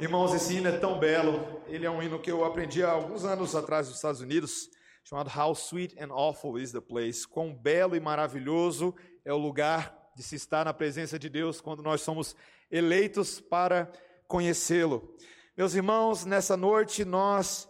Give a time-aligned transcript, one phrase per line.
[0.00, 1.60] Irmãos, esse hino é tão belo.
[1.66, 4.70] Ele é um hino que eu aprendi há alguns anos atrás nos Estados Unidos,
[5.04, 7.28] chamado How Sweet and Awful is the Place.
[7.28, 8.94] Quão belo e maravilhoso
[9.26, 12.34] é o lugar de se estar na presença de Deus quando nós somos
[12.70, 13.92] eleitos para
[14.26, 15.14] conhecê-lo.
[15.54, 17.68] Meus irmãos, nessa noite nós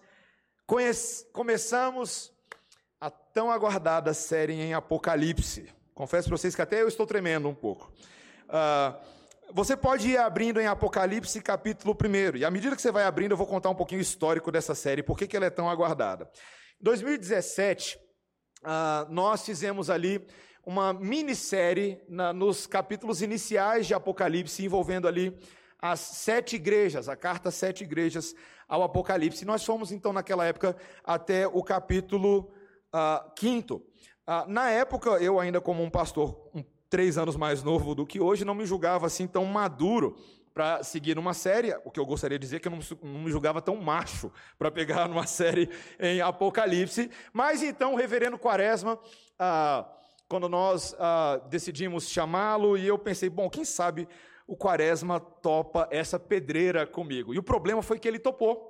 [1.32, 2.32] começamos
[3.00, 5.68] a tão aguardada série em Apocalipse.
[5.92, 7.92] Confesso para vocês que até eu estou tremendo um pouco.
[8.48, 9.19] Uh,
[9.52, 12.36] você pode ir abrindo em Apocalipse capítulo 1.
[12.38, 14.74] E à medida que você vai abrindo, eu vou contar um pouquinho o histórico dessa
[14.74, 16.30] série, por que ela é tão aguardada.
[16.80, 18.00] Em 2017, uh,
[18.64, 20.26] ah, nós fizemos ali
[20.64, 22.00] uma minissérie
[22.34, 25.36] nos capítulos iniciais de Apocalipse, envolvendo ali
[25.80, 28.34] as sete igrejas, a carta às sete igrejas
[28.68, 29.44] ao Apocalipse.
[29.44, 32.52] Nós fomos, então, naquela época, até o capítulo
[32.94, 33.76] uh, quinto.
[34.28, 38.20] Uh, na época, eu ainda como um pastor, um três anos mais novo do que
[38.20, 40.16] hoje, não me julgava assim tão maduro
[40.52, 41.72] para seguir uma série.
[41.84, 44.30] O que eu gostaria de dizer é que eu não, não me julgava tão macho
[44.58, 47.08] para pegar numa série em Apocalipse.
[47.32, 48.98] Mas então, o reverendo Quaresma,
[49.38, 49.88] ah,
[50.28, 54.08] quando nós ah, decidimos chamá-lo, e eu pensei, bom, quem sabe
[54.46, 57.32] o Quaresma topa essa pedreira comigo.
[57.32, 58.69] E o problema foi que ele topou.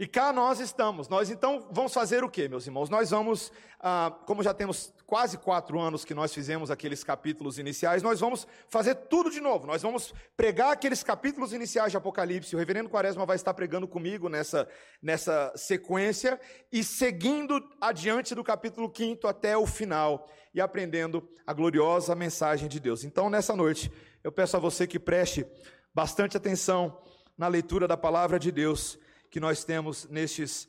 [0.00, 1.10] E cá nós estamos.
[1.10, 2.88] Nós então vamos fazer o que, meus irmãos?
[2.88, 8.02] Nós vamos, ah, como já temos quase quatro anos que nós fizemos aqueles capítulos iniciais,
[8.02, 9.66] nós vamos fazer tudo de novo.
[9.66, 12.56] Nós vamos pregar aqueles capítulos iniciais de Apocalipse.
[12.56, 14.66] O reverendo Quaresma vai estar pregando comigo nessa,
[15.02, 16.40] nessa sequência
[16.72, 22.80] e seguindo adiante do capítulo quinto até o final e aprendendo a gloriosa mensagem de
[22.80, 23.04] Deus.
[23.04, 23.92] Então, nessa noite,
[24.24, 25.46] eu peço a você que preste
[25.94, 27.02] bastante atenção
[27.36, 28.98] na leitura da palavra de Deus
[29.30, 30.68] que nós temos nestes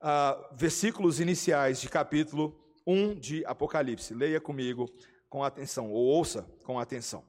[0.00, 4.12] uh, versículos iniciais de capítulo 1 de Apocalipse.
[4.12, 4.90] Leia comigo
[5.30, 7.24] com atenção, ou ouça com atenção.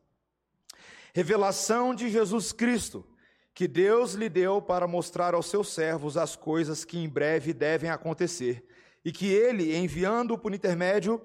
[1.14, 3.06] Revelação de Jesus Cristo,
[3.54, 7.92] que Deus lhe deu para mostrar aos seus servos as coisas que em breve devem
[7.92, 8.66] acontecer,
[9.06, 11.22] e que ele, enviando por intermédio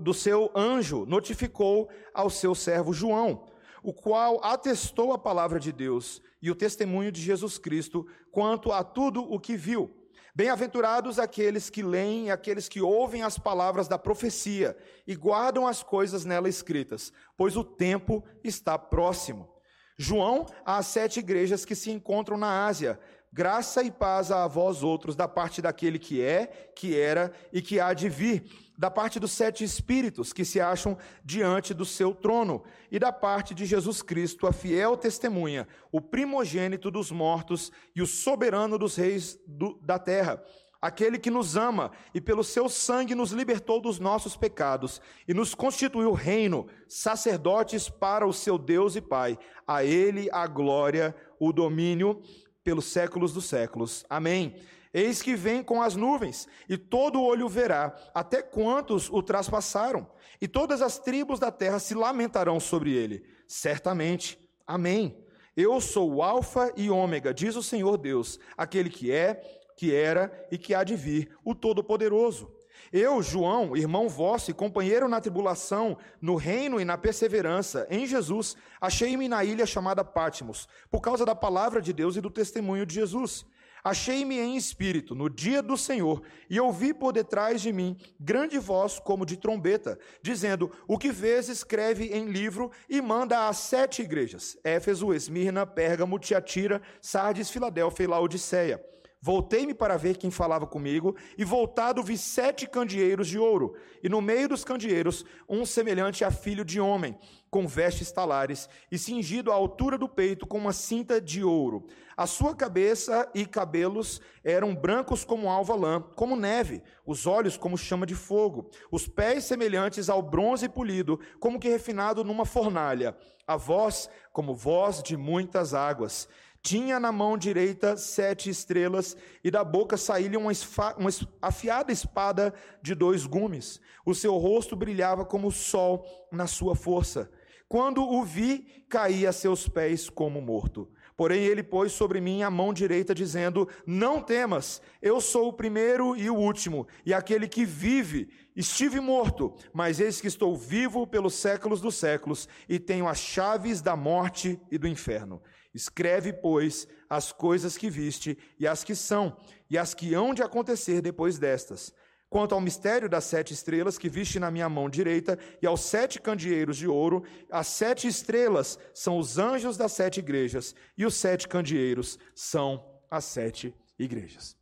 [0.00, 3.46] do seu anjo, notificou ao seu servo João,
[3.82, 8.84] o qual atestou a palavra de Deus e o testemunho de Jesus Cristo quanto a
[8.84, 9.90] tudo o que viu.
[10.34, 15.82] Bem-aventurados aqueles que leem e aqueles que ouvem as palavras da profecia e guardam as
[15.82, 19.48] coisas nela escritas, pois o tempo está próximo.
[19.96, 23.00] João, às sete igrejas que se encontram na Ásia,
[23.32, 27.80] graça e paz a vós outros, da parte daquele que é, que era e que
[27.80, 28.44] há de vir,
[28.76, 33.54] da parte dos sete espíritos que se acham diante do seu trono, e da parte
[33.54, 39.38] de Jesus Cristo, a fiel testemunha, o primogênito dos mortos e o soberano dos reis
[39.46, 40.42] do, da terra
[40.84, 45.54] aquele que nos ama e pelo seu sangue nos libertou dos nossos pecados e nos
[45.54, 49.38] constituiu reino, sacerdotes para o seu Deus e Pai.
[49.66, 52.20] A ele a glória, o domínio
[52.62, 54.04] pelos séculos dos séculos.
[54.10, 54.56] Amém.
[54.94, 60.08] Eis que vem com as nuvens, e todo olho verá, até quantos o traspassaram,
[60.40, 63.24] e todas as tribos da terra se lamentarão sobre ele.
[63.48, 64.38] Certamente.
[64.64, 65.18] Amém.
[65.56, 69.42] Eu sou o Alfa e Ômega, diz o Senhor Deus, aquele que é,
[69.76, 72.52] que era e que há de vir, o Todo-Poderoso.
[72.92, 78.56] Eu, João, irmão vosso e companheiro na tribulação, no reino e na perseverança, em Jesus,
[78.80, 82.94] achei-me na ilha chamada Pátimos, por causa da palavra de Deus e do testemunho de
[82.94, 83.44] Jesus.
[83.84, 88.98] Achei-me em espírito no dia do Senhor e ouvi por detrás de mim grande voz
[88.98, 94.56] como de trombeta, dizendo: O que vês, escreve em livro e manda às sete igrejas:
[94.64, 98.93] Éfeso, Esmirna, Pérgamo, Tiatira, Sardes, Filadélfia e Laodiceia.
[99.26, 104.20] Voltei-me para ver quem falava comigo, e voltado vi sete candeeiros de ouro, e no
[104.20, 107.18] meio dos candeeiros um semelhante a filho de homem,
[107.48, 111.86] com vestes talares, e cingido à altura do peito com uma cinta de ouro.
[112.14, 117.78] A sua cabeça e cabelos eram brancos como alva lã, como neve, os olhos como
[117.78, 123.56] chama de fogo, os pés semelhantes ao bronze polido, como que refinado numa fornalha, a
[123.56, 126.28] voz como voz de muitas águas.
[126.64, 129.14] Tinha na mão direita sete estrelas,
[129.44, 130.50] e da boca saía uma,
[130.96, 131.10] uma
[131.42, 133.78] afiada espada de dois gumes.
[134.02, 137.30] O seu rosto brilhava como o sol na sua força.
[137.68, 140.90] Quando o vi, caí a seus pés como morto.
[141.14, 146.16] Porém, ele pôs sobre mim a mão direita, dizendo: Não temas, eu sou o primeiro
[146.16, 148.30] e o último, e aquele que vive.
[148.56, 153.82] Estive morto, mas eis que estou vivo pelos séculos dos séculos, e tenho as chaves
[153.82, 155.42] da morte e do inferno.
[155.74, 159.36] Escreve, pois, as coisas que viste, e as que são,
[159.68, 161.92] e as que hão de acontecer depois destas.
[162.30, 166.20] quanto ao mistério das sete estrelas que viste na minha mão direita e aos sete
[166.20, 171.46] candeeiros de ouro, as sete estrelas são os anjos das sete igrejas e os sete
[171.46, 174.56] candeeiros são as sete igrejas.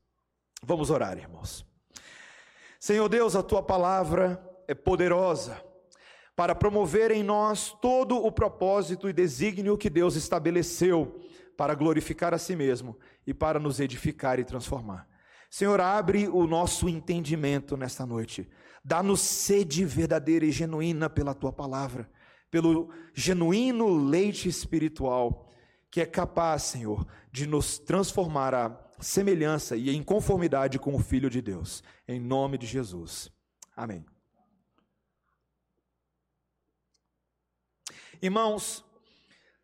[0.63, 1.65] Vamos orar, irmãos.
[2.79, 4.39] Senhor Deus, a tua palavra
[4.69, 5.59] é poderosa
[6.43, 11.21] para promover em nós todo o propósito e desígnio que Deus estabeleceu
[11.57, 15.07] para glorificar a si mesmo e para nos edificar e transformar.
[15.49, 18.51] Senhor, abre o nosso entendimento nesta noite.
[18.85, 22.11] Dá-nos sede verdadeira e genuína pela tua palavra,
[22.51, 25.49] pelo genuíno leite espiritual,
[25.93, 31.31] que é capaz, Senhor, de nos transformar à semelhança e em conformidade com o Filho
[31.31, 31.85] de Deus.
[32.09, 33.31] Em nome de Jesus.
[33.77, 34.05] Amém.
[38.23, 38.85] Irmãos,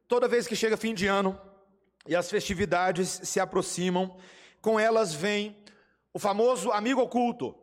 [0.08, 1.40] toda vez que chega fim de ano
[2.08, 4.16] e as festividades se aproximam,
[4.60, 5.56] com elas vem
[6.12, 7.54] o famoso amigo oculto.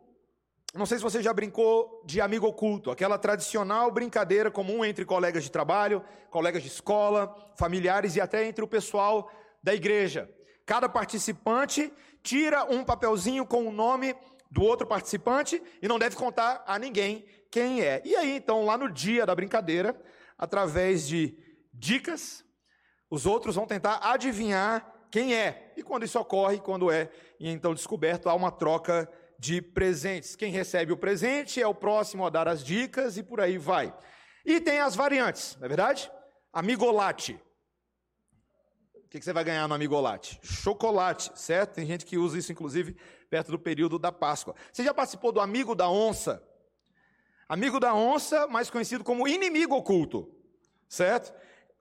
[0.72, 5.44] Não sei se você já brincou de amigo oculto, aquela tradicional brincadeira comum entre colegas
[5.44, 9.30] de trabalho, colegas de escola, familiares e até entre o pessoal
[9.62, 10.30] da igreja.
[10.64, 14.16] Cada participante tira um papelzinho com o nome
[14.50, 18.00] do outro participante e não deve contar a ninguém quem é.
[18.02, 19.94] E aí, então, lá no dia da brincadeira,
[20.38, 21.36] através de
[21.72, 22.44] dicas,
[23.10, 25.72] os outros vão tentar adivinhar quem é.
[25.76, 30.34] E quando isso ocorre, quando é então descoberto, há uma troca de presentes.
[30.34, 33.96] Quem recebe o presente é o próximo a dar as dicas e por aí vai.
[34.44, 36.10] E tem as variantes, não é verdade?
[36.52, 37.40] Amigolate.
[38.94, 40.38] O que você vai ganhar no amigolate?
[40.42, 41.74] Chocolate, certo?
[41.74, 42.96] Tem gente que usa isso, inclusive,
[43.30, 44.54] perto do período da Páscoa.
[44.72, 46.42] Você já participou do amigo da onça?
[47.48, 50.28] Amigo da onça, mais conhecido como inimigo oculto,
[50.88, 51.32] certo?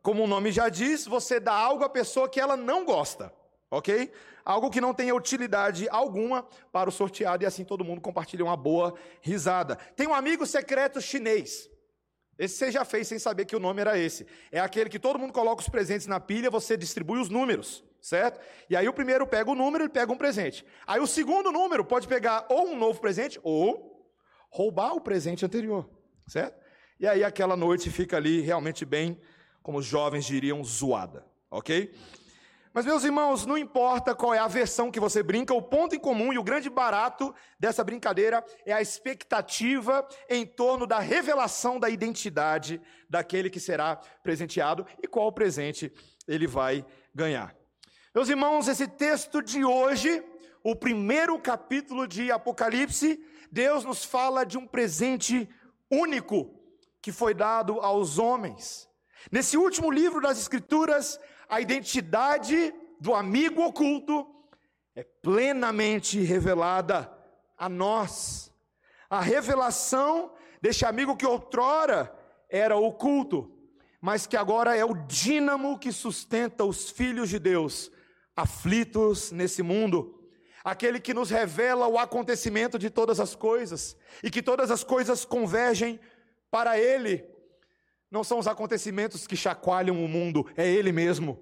[0.04, 3.34] Como o nome já diz, você dá algo à pessoa que ela não gosta,
[3.72, 4.12] ok?
[4.44, 8.56] Algo que não tenha utilidade alguma para o sorteado e assim todo mundo compartilha uma
[8.56, 9.76] boa risada.
[9.96, 11.68] Tem um amigo secreto chinês.
[12.38, 14.28] Esse você já fez sem saber que o nome era esse.
[14.52, 18.40] É aquele que todo mundo coloca os presentes na pilha, você distribui os números, certo?
[18.70, 20.64] E aí o primeiro pega o número e pega um presente.
[20.86, 23.95] Aí o segundo número pode pegar ou um novo presente ou
[24.56, 25.86] roubar o presente anterior,
[26.26, 26.58] certo?
[26.98, 29.20] E aí aquela noite fica ali realmente bem
[29.62, 31.94] como os jovens diriam, zoada, ok?
[32.74, 36.00] Mas, meus irmãos, não importa qual é a versão que você brinca, o ponto em
[36.00, 41.90] comum e o grande barato dessa brincadeira é a expectativa em torno da revelação da
[41.90, 45.92] identidade daquele que será presenteado e qual presente
[46.26, 47.54] ele vai ganhar.
[48.14, 50.24] Meus irmãos, esse texto de hoje,
[50.64, 53.22] o primeiro capítulo de Apocalipse,
[53.56, 55.50] Deus nos fala de um presente
[55.90, 56.60] único
[57.02, 58.90] que foi dado aos homens.
[59.32, 61.18] Nesse último livro das Escrituras,
[61.48, 64.28] a identidade do amigo oculto
[64.94, 67.10] é plenamente revelada
[67.58, 68.52] a nós.
[69.10, 72.14] A revelação deste amigo que outrora
[72.50, 73.58] era oculto,
[74.02, 77.90] mas que agora é o dínamo que sustenta os filhos de Deus
[78.36, 80.15] aflitos nesse mundo.
[80.66, 85.24] Aquele que nos revela o acontecimento de todas as coisas e que todas as coisas
[85.24, 86.00] convergem
[86.50, 87.24] para Ele,
[88.10, 91.38] não são os acontecimentos que chacoalham o mundo, é Ele mesmo.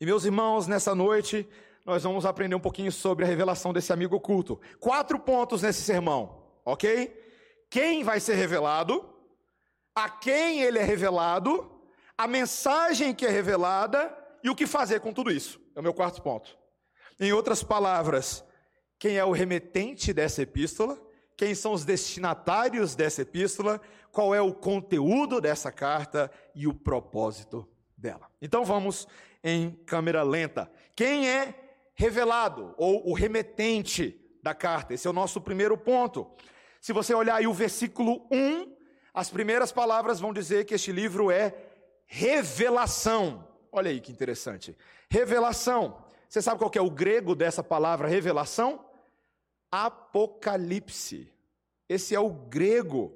[0.00, 1.48] E meus irmãos, nessa noite,
[1.84, 4.60] nós vamos aprender um pouquinho sobre a revelação desse amigo oculto.
[4.80, 7.16] Quatro pontos nesse sermão, ok?
[7.70, 9.08] Quem vai ser revelado,
[9.94, 11.70] a quem ele é revelado,
[12.18, 14.12] a mensagem que é revelada
[14.42, 15.60] e o que fazer com tudo isso.
[15.76, 16.61] É o meu quarto ponto.
[17.20, 18.44] Em outras palavras,
[18.98, 21.00] quem é o remetente dessa epístola,
[21.36, 27.68] quem são os destinatários dessa epístola, qual é o conteúdo dessa carta e o propósito
[27.96, 28.28] dela.
[28.40, 29.08] Então vamos
[29.42, 30.70] em câmera lenta.
[30.94, 31.54] Quem é
[31.94, 34.94] revelado ou o remetente da carta?
[34.94, 36.30] Esse é o nosso primeiro ponto.
[36.80, 38.76] Se você olhar aí o versículo 1,
[39.14, 41.54] as primeiras palavras vão dizer que este livro é
[42.06, 43.48] revelação.
[43.70, 44.76] Olha aí que interessante.
[45.08, 46.01] Revelação.
[46.32, 48.82] Você sabe qual é o grego dessa palavra revelação?
[49.70, 51.30] Apocalipse.
[51.86, 53.14] Esse é o grego.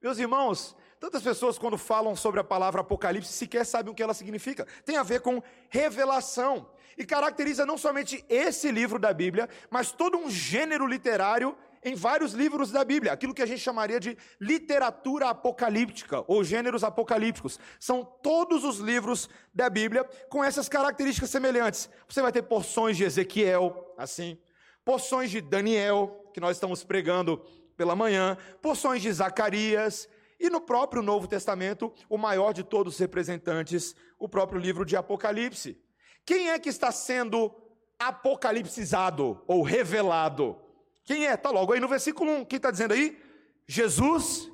[0.00, 4.14] Meus irmãos, tantas pessoas, quando falam sobre a palavra Apocalipse, sequer sabem o que ela
[4.14, 4.66] significa.
[4.82, 6.70] Tem a ver com revelação.
[6.96, 12.32] E caracteriza não somente esse livro da Bíblia, mas todo um gênero literário em vários
[12.32, 17.58] livros da Bíblia, aquilo que a gente chamaria de literatura apocalíptica ou gêneros apocalípticos.
[17.78, 21.88] São todos os livros da Bíblia com essas características semelhantes.
[22.08, 24.38] Você vai ter porções de Ezequiel, assim,
[24.84, 27.44] porções de Daniel, que nós estamos pregando
[27.76, 30.08] pela manhã, porções de Zacarias,
[30.40, 34.96] e no próprio Novo Testamento, o maior de todos os representantes, o próprio livro de
[34.96, 35.80] Apocalipse.
[36.24, 37.52] Quem é que está sendo
[37.98, 40.60] apocalipsizado ou revelado?
[41.08, 41.32] Quem é?
[41.32, 42.44] Está logo aí no versículo 1.
[42.44, 43.18] Quem está dizendo aí?
[43.66, 44.52] Jesus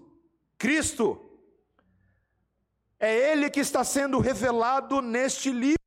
[0.56, 1.20] Cristo.
[2.96, 5.82] É Ele que está sendo revelado neste livro.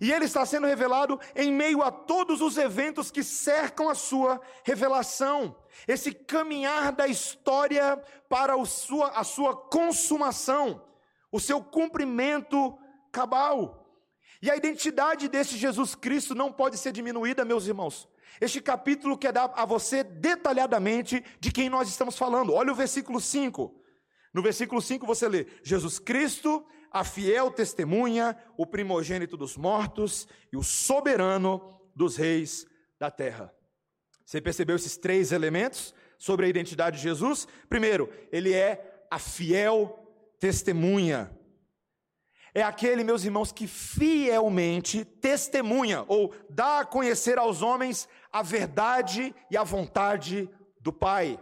[0.00, 4.40] E ele está sendo revelado em meio a todos os eventos que cercam a sua
[4.62, 5.56] revelação.
[5.88, 7.96] Esse caminhar da história
[8.28, 10.80] para a sua, a sua consumação,
[11.32, 12.78] o seu cumprimento
[13.10, 13.92] cabal.
[14.40, 18.08] E a identidade desse Jesus Cristo não pode ser diminuída, meus irmãos.
[18.40, 22.54] Este capítulo quer dar a você detalhadamente de quem nós estamos falando.
[22.54, 23.74] Olha o versículo 5.
[24.32, 30.56] No versículo 5 você lê: Jesus Cristo, a fiel testemunha, o primogênito dos mortos e
[30.56, 32.66] o soberano dos reis
[32.98, 33.52] da terra.
[34.24, 37.48] Você percebeu esses três elementos sobre a identidade de Jesus?
[37.68, 40.06] Primeiro, ele é a fiel
[40.38, 41.37] testemunha.
[42.58, 49.32] É aquele, meus irmãos, que fielmente testemunha ou dá a conhecer aos homens a verdade
[49.48, 50.50] e a vontade
[50.80, 51.40] do Pai.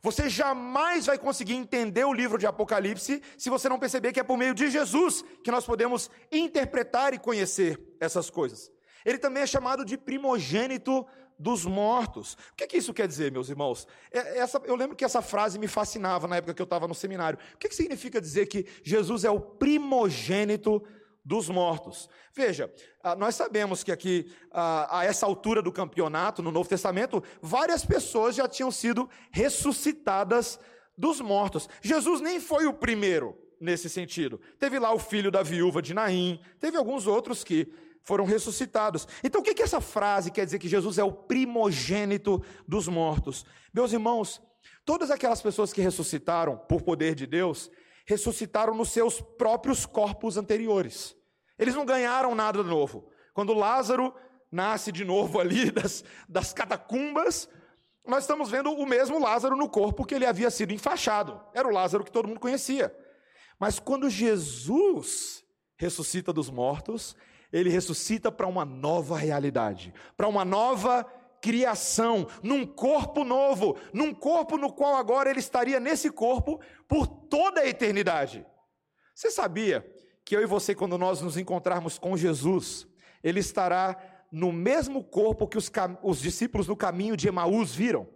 [0.00, 4.22] Você jamais vai conseguir entender o livro de Apocalipse se você não perceber que é
[4.22, 8.70] por meio de Jesus que nós podemos interpretar e conhecer essas coisas.
[9.04, 11.04] Ele também é chamado de primogênito
[11.42, 12.34] dos mortos.
[12.52, 13.86] O que, que isso quer dizer, meus irmãos?
[14.12, 16.94] É, essa, eu lembro que essa frase me fascinava na época que eu estava no
[16.94, 17.38] seminário.
[17.54, 20.80] O que, que significa dizer que Jesus é o primogênito
[21.24, 22.08] dos mortos.
[22.34, 22.72] Veja,
[23.02, 27.84] ah, nós sabemos que aqui, ah, a essa altura do campeonato, no Novo Testamento, várias
[27.84, 30.58] pessoas já tinham sido ressuscitadas
[30.96, 31.68] dos mortos.
[31.80, 34.40] Jesus nem foi o primeiro nesse sentido.
[34.58, 37.72] Teve lá o filho da viúva de Naim, teve alguns outros que
[38.02, 39.06] foram ressuscitados.
[39.22, 43.44] Então, o que, que essa frase quer dizer que Jesus é o primogênito dos mortos?
[43.72, 44.42] Meus irmãos,
[44.84, 47.70] todas aquelas pessoas que ressuscitaram por poder de Deus,
[48.06, 51.16] ressuscitaram nos seus próprios corpos anteriores.
[51.58, 53.08] Eles não ganharam nada novo.
[53.32, 54.14] Quando Lázaro
[54.50, 57.48] nasce de novo ali das, das catacumbas,
[58.06, 61.40] nós estamos vendo o mesmo Lázaro no corpo que ele havia sido enfaixado.
[61.54, 62.94] Era o Lázaro que todo mundo conhecia.
[63.58, 65.44] Mas quando Jesus
[65.76, 67.16] ressuscita dos mortos,
[67.52, 71.04] ele ressuscita para uma nova realidade, para uma nova
[71.40, 77.60] criação, num corpo novo, num corpo no qual agora ele estaria nesse corpo por toda
[77.60, 78.46] a eternidade.
[79.14, 79.84] Você sabia
[80.24, 82.86] que eu e você, quando nós nos encontrarmos com Jesus,
[83.22, 83.96] ele estará
[84.30, 85.70] no mesmo corpo que os,
[86.02, 88.08] os discípulos no caminho de Emaús viram?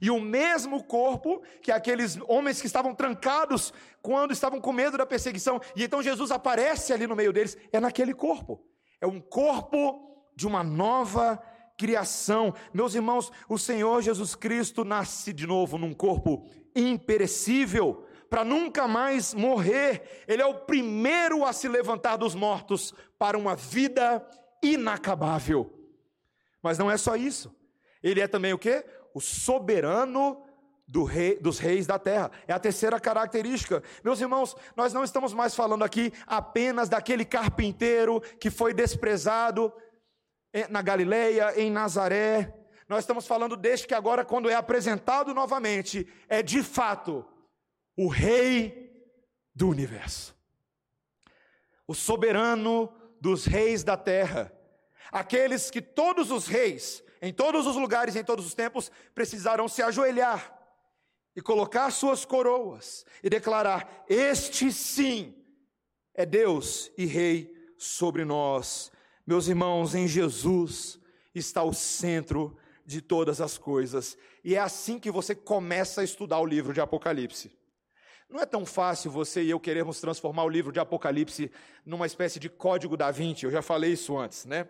[0.00, 5.06] E o mesmo corpo que aqueles homens que estavam trancados quando estavam com medo da
[5.06, 8.60] perseguição, e então Jesus aparece ali no meio deles, é naquele corpo.
[9.00, 11.42] É um corpo de uma nova
[11.76, 12.54] criação.
[12.74, 19.32] Meus irmãos, o Senhor Jesus Cristo nasce de novo num corpo imperecível, para nunca mais
[19.32, 20.24] morrer.
[20.28, 24.24] Ele é o primeiro a se levantar dos mortos para uma vida
[24.62, 25.72] inacabável.
[26.62, 27.54] Mas não é só isso.
[28.02, 28.84] Ele é também o que?
[29.14, 30.42] O soberano
[30.86, 32.30] do rei, dos reis da terra.
[32.48, 33.82] É a terceira característica.
[34.02, 39.72] Meus irmãos, nós não estamos mais falando aqui apenas daquele carpinteiro que foi desprezado
[40.68, 42.52] na Galileia, em Nazaré.
[42.88, 47.24] Nós estamos falando deste que agora, quando é apresentado novamente, é de fato
[47.96, 48.90] o Rei
[49.54, 50.34] do universo,
[51.86, 54.52] o soberano dos reis da terra,
[55.12, 59.82] aqueles que todos os reis, em todos os lugares, em todos os tempos, precisarão se
[59.82, 60.56] ajoelhar
[61.36, 65.34] e colocar suas coroas e declarar: Este sim
[66.14, 68.90] é Deus e Rei sobre nós.
[69.26, 70.98] Meus irmãos, em Jesus
[71.34, 74.16] está o centro de todas as coisas.
[74.42, 77.52] E é assim que você começa a estudar o livro de Apocalipse.
[78.28, 81.50] Não é tão fácil você e eu queremos transformar o livro de Apocalipse
[81.84, 84.68] numa espécie de código da Vinci, eu já falei isso antes, né?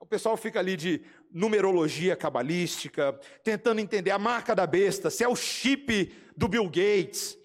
[0.00, 5.28] O pessoal fica ali de numerologia cabalística, tentando entender a marca da besta, se é
[5.28, 7.38] o chip do Bill Gates.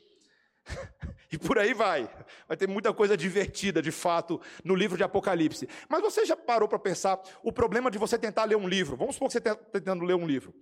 [1.32, 2.10] E por aí vai.
[2.48, 5.68] Vai ter muita coisa divertida, de fato, no livro de Apocalipse.
[5.90, 8.96] Mas você já parou para pensar o problema de você tentar ler um livro?
[8.96, 10.54] Vamos supor que você está tentando ler um livro.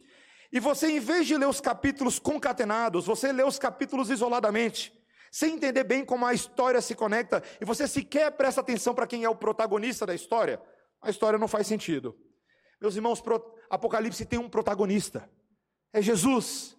[0.52, 4.92] E você, em vez de ler os capítulos concatenados, você lê os capítulos isoladamente,
[5.30, 9.24] sem entender bem como a história se conecta, e você sequer presta atenção para quem
[9.24, 10.60] é o protagonista da história,
[11.04, 12.18] a história não faz sentido.
[12.82, 13.22] Meus irmãos,
[13.70, 15.30] Apocalipse tem um protagonista:
[15.92, 16.78] é Jesus.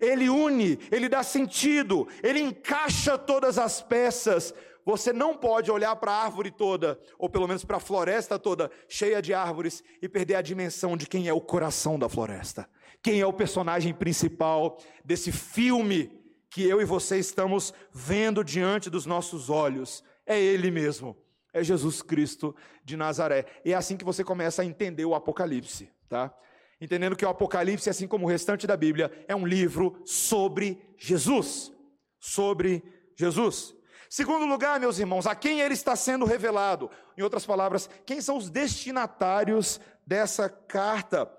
[0.00, 4.54] Ele une, ele dá sentido, ele encaixa todas as peças.
[4.84, 8.70] Você não pode olhar para a árvore toda, ou pelo menos para a floresta toda,
[8.88, 12.68] cheia de árvores, e perder a dimensão de quem é o coração da floresta.
[13.02, 16.10] Quem é o personagem principal desse filme
[16.48, 20.02] que eu e você estamos vendo diante dos nossos olhos?
[20.26, 21.16] É Ele mesmo,
[21.52, 22.54] é Jesus Cristo
[22.84, 23.46] de Nazaré.
[23.64, 26.34] E é assim que você começa a entender o Apocalipse, tá?
[26.80, 31.70] entendendo que o Apocalipse, assim como o restante da Bíblia, é um livro sobre Jesus.
[32.18, 32.82] Sobre
[33.14, 33.74] Jesus.
[34.08, 36.90] Segundo lugar, meus irmãos, a quem ele está sendo revelado.
[37.16, 41.30] Em outras palavras, quem são os destinatários dessa carta?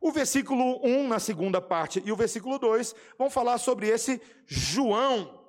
[0.00, 5.42] O versículo 1, na segunda parte, e o versículo 2 vão falar sobre esse João.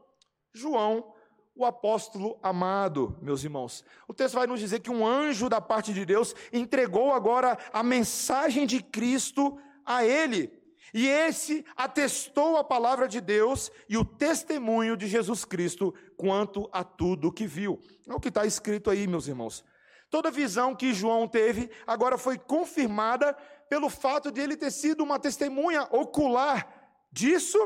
[0.54, 1.14] João,
[1.60, 3.84] o apóstolo amado, meus irmãos.
[4.08, 7.84] O texto vai nos dizer que um anjo da parte de Deus entregou agora a
[7.84, 10.58] mensagem de Cristo a ele.
[10.94, 16.82] E esse atestou a palavra de Deus e o testemunho de Jesus Cristo quanto a
[16.82, 17.78] tudo que viu.
[18.08, 19.66] É o que está escrito aí, meus irmãos.
[20.10, 23.34] Toda visão que João teve agora foi confirmada
[23.68, 26.68] pelo fato de ele ter sido uma testemunha ocular
[27.12, 27.60] disso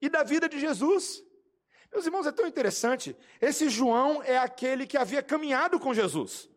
[0.00, 1.24] e da vida de Jesus.
[1.92, 3.14] Meus irmãos, é tão interessante.
[3.40, 6.48] Esse João é aquele que havia caminhado com Jesus,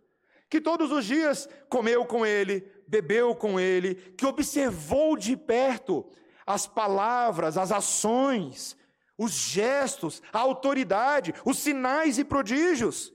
[0.50, 6.06] que todos os dias comeu com ele, bebeu com ele, que observou de perto
[6.46, 8.78] as palavras, as ações,
[9.18, 13.14] os gestos, a autoridade, os sinais e prodígios,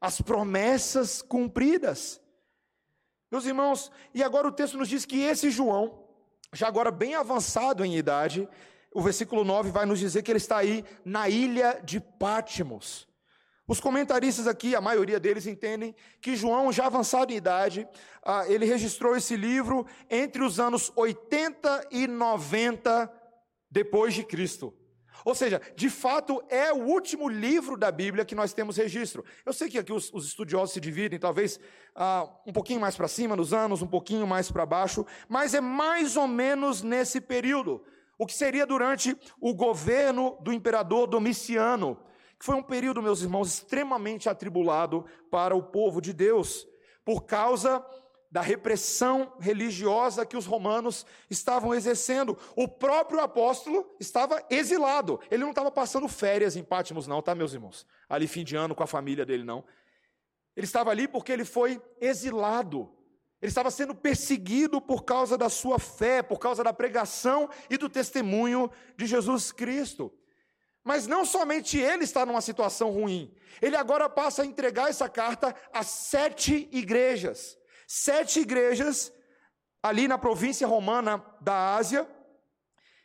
[0.00, 2.20] as promessas cumpridas.
[3.30, 6.04] Meus irmãos, e agora o texto nos diz que esse João,
[6.52, 8.48] já agora bem avançado em idade,
[8.92, 13.08] o versículo 9 vai nos dizer que ele está aí na ilha de Pátimos.
[13.66, 17.86] Os comentaristas aqui, a maioria deles entendem que João, já avançado em idade,
[18.20, 23.08] ah, ele registrou esse livro entre os anos 80 e 90
[23.70, 24.74] depois de Cristo.
[25.24, 29.24] Ou seja, de fato é o último livro da Bíblia que nós temos registro.
[29.46, 31.60] Eu sei que aqui os, os estudiosos se dividem, talvez
[31.94, 35.60] ah, um pouquinho mais para cima nos anos, um pouquinho mais para baixo, mas é
[35.60, 37.84] mais ou menos nesse período.
[38.20, 41.98] O que seria durante o governo do imperador Domiciano
[42.38, 46.66] que foi um período, meus irmãos, extremamente atribulado para o povo de Deus,
[47.04, 47.84] por causa
[48.30, 52.38] da repressão religiosa que os romanos estavam exercendo.
[52.56, 55.20] O próprio apóstolo estava exilado.
[55.30, 57.86] Ele não estava passando férias em Pátimos, não, tá, meus irmãos?
[58.08, 59.62] Ali fim de ano com a família dele, não.
[60.56, 62.90] Ele estava ali porque ele foi exilado.
[63.40, 67.88] Ele estava sendo perseguido por causa da sua fé, por causa da pregação e do
[67.88, 70.12] testemunho de Jesus Cristo.
[70.84, 75.54] Mas não somente ele está numa situação ruim, ele agora passa a entregar essa carta
[75.72, 77.58] a sete igrejas.
[77.86, 79.12] Sete igrejas
[79.82, 82.08] ali na província romana da Ásia,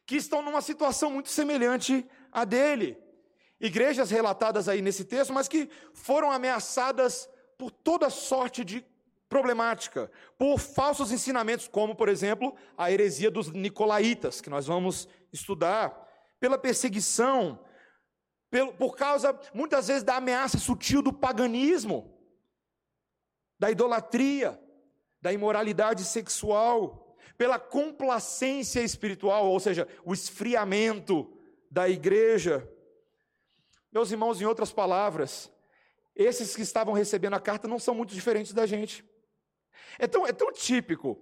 [0.06, 2.98] que estão numa situação muito semelhante à dele.
[3.60, 8.86] Igrejas relatadas aí nesse texto, mas que foram ameaçadas por toda sorte de
[9.28, 16.06] problemática, por falsos ensinamentos, como, por exemplo, a heresia dos nicolaítas, que nós vamos estudar,
[16.40, 17.60] pela perseguição,
[18.78, 22.18] por causa, muitas vezes, da ameaça sutil do paganismo,
[23.60, 24.60] da idolatria,
[25.22, 31.38] da imoralidade sexual, pela complacência espiritual, ou seja, o esfriamento
[31.70, 32.70] da igreja.
[33.92, 35.52] Meus irmãos, em outras palavras,
[36.16, 39.04] esses que estavam recebendo a carta não são muito diferentes da gente.
[39.98, 41.20] É tão, é tão típico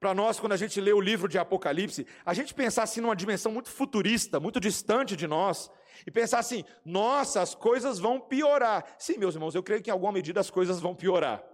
[0.00, 3.14] para nós, quando a gente lê o livro de Apocalipse, a gente pensar assim numa
[3.14, 5.70] dimensão muito futurista, muito distante de nós,
[6.06, 8.96] e pensar assim: nossa, as coisas vão piorar.
[8.98, 11.44] Sim, meus irmãos, eu creio que em alguma medida as coisas vão piorar.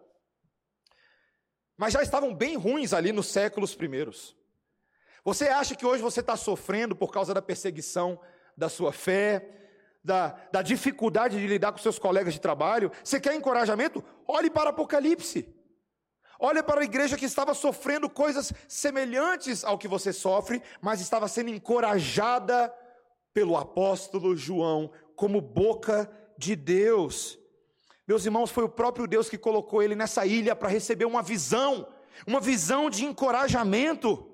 [1.76, 4.36] Mas já estavam bem ruins ali nos séculos primeiros.
[5.24, 8.18] Você acha que hoje você está sofrendo por causa da perseguição
[8.56, 9.50] da sua fé,
[10.04, 12.92] da, da dificuldade de lidar com seus colegas de trabalho?
[13.02, 14.04] Você quer encorajamento?
[14.24, 15.52] Olhe para Apocalipse.
[16.38, 21.28] Olha para a igreja que estava sofrendo coisas semelhantes ao que você sofre, mas estava
[21.28, 22.72] sendo encorajada
[23.32, 27.38] pelo apóstolo João como boca de Deus.
[28.06, 31.88] Meus irmãos, foi o próprio Deus que colocou ele nessa ilha para receber uma visão,
[32.26, 34.30] uma visão de encorajamento,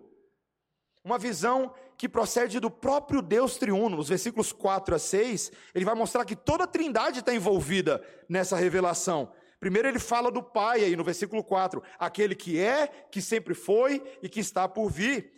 [1.04, 3.96] uma visão que procede do próprio Deus triuno.
[3.96, 8.56] Nos versículos 4 a 6, ele vai mostrar que toda a trindade está envolvida nessa
[8.56, 9.32] revelação.
[9.62, 14.02] Primeiro ele fala do Pai aí no versículo 4, aquele que é, que sempre foi
[14.20, 15.32] e que está por vir.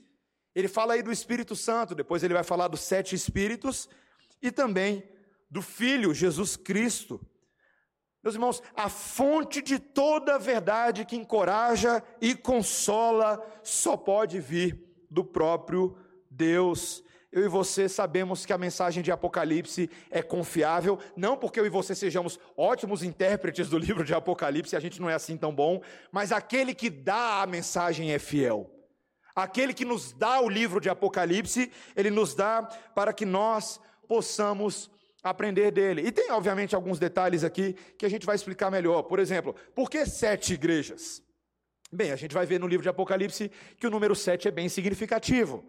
[0.55, 3.87] Ele fala aí do Espírito Santo, depois ele vai falar dos sete Espíritos
[4.41, 5.07] e também
[5.51, 7.21] do Filho, Jesus Cristo.
[8.23, 14.83] Meus irmãos, a fonte de toda a verdade que encoraja e consola só pode vir
[15.11, 15.99] do próprio
[16.31, 17.05] Deus
[17.35, 21.69] eu e você sabemos que a mensagem de Apocalipse é confiável, não porque eu e
[21.69, 25.83] você sejamos ótimos intérpretes do livro de Apocalipse, a gente não é assim tão bom,
[26.13, 28.71] mas aquele que dá a mensagem é fiel.
[29.35, 32.63] Aquele que nos dá o livro de Apocalipse, ele nos dá
[32.95, 34.89] para que nós possamos
[35.21, 36.03] aprender dele.
[36.07, 39.03] E tem, obviamente, alguns detalhes aqui que a gente vai explicar melhor.
[39.03, 41.21] Por exemplo, por que sete igrejas?
[41.91, 44.69] Bem, a gente vai ver no livro de Apocalipse que o número 7 é bem
[44.69, 45.65] significativo.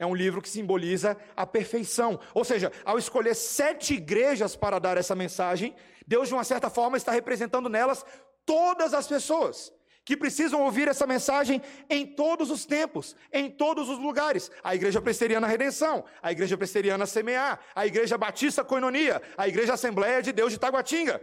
[0.00, 2.18] É um livro que simboliza a perfeição.
[2.32, 6.96] Ou seja, ao escolher sete igrejas para dar essa mensagem, Deus, de uma certa forma,
[6.96, 8.02] está representando nelas
[8.46, 9.70] todas as pessoas
[10.02, 11.60] que precisam ouvir essa mensagem
[11.90, 14.50] em todos os tempos, em todos os lugares.
[14.64, 20.22] A Igreja Presteriana Redenção, a Igreja Presteriana Semear, a Igreja Batista Coinonia, a Igreja Assembleia
[20.22, 21.22] de Deus de Taguatinga.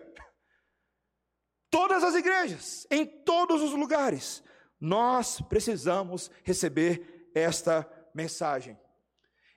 [1.72, 4.44] Todas as igrejas, em todos os lugares,
[4.80, 8.76] nós precisamos receber esta mensagem.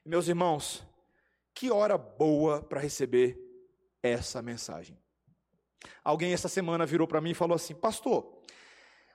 [0.05, 0.85] Meus irmãos,
[1.55, 3.41] que hora boa para receber
[4.03, 4.99] essa mensagem.
[6.05, 8.39] Alguém essa semana virou para mim e falou assim: Pastor,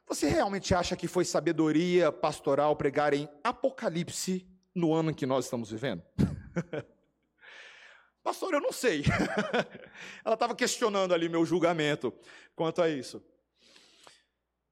[0.08, 5.46] você realmente acha que foi sabedoria pastoral pregar em Apocalipse no ano em que nós
[5.46, 6.04] estamos vivendo?
[8.24, 9.04] Pastor, eu não sei.
[10.26, 12.12] Ela estava questionando ali meu julgamento
[12.56, 13.24] quanto a isso.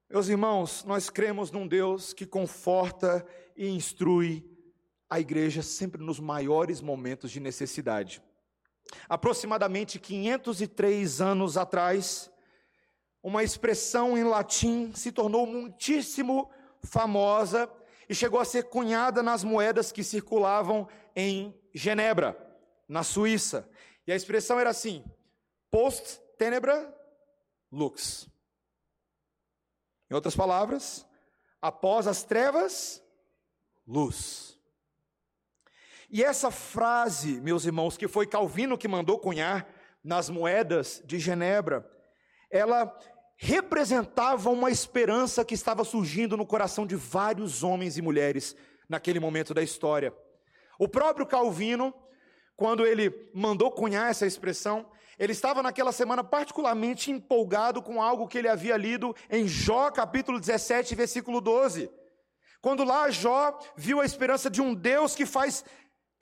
[0.10, 3.24] Meus irmãos, nós cremos num Deus que conforta
[3.56, 4.53] e instrui
[5.14, 8.20] a igreja sempre nos maiores momentos de necessidade.
[9.08, 12.32] Aproximadamente 503 anos atrás,
[13.22, 16.50] uma expressão em latim se tornou muitíssimo
[16.82, 17.72] famosa
[18.10, 22.36] e chegou a ser cunhada nas moedas que circulavam em Genebra,
[22.90, 23.70] na Suíça.
[24.08, 25.06] E a expressão era assim:
[25.70, 26.92] post tenebra
[27.72, 28.28] lux.
[30.10, 31.06] Em outras palavras,
[31.62, 33.00] após as trevas,
[33.86, 34.54] luz.
[36.14, 39.68] E essa frase, meus irmãos, que foi Calvino que mandou cunhar
[40.04, 41.90] nas moedas de Genebra,
[42.52, 42.96] ela
[43.36, 48.56] representava uma esperança que estava surgindo no coração de vários homens e mulheres
[48.88, 50.14] naquele momento da história.
[50.78, 51.92] O próprio Calvino,
[52.56, 54.86] quando ele mandou cunhar essa expressão,
[55.18, 60.40] ele estava naquela semana particularmente empolgado com algo que ele havia lido em Jó capítulo
[60.40, 61.90] 17, versículo 12.
[62.64, 65.66] Quando lá Jó viu a esperança de um Deus que faz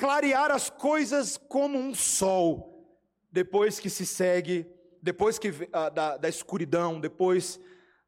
[0.01, 2.97] clarear as coisas como um sol,
[3.31, 4.65] depois que se segue,
[4.99, 7.59] depois que ah, da, da escuridão, depois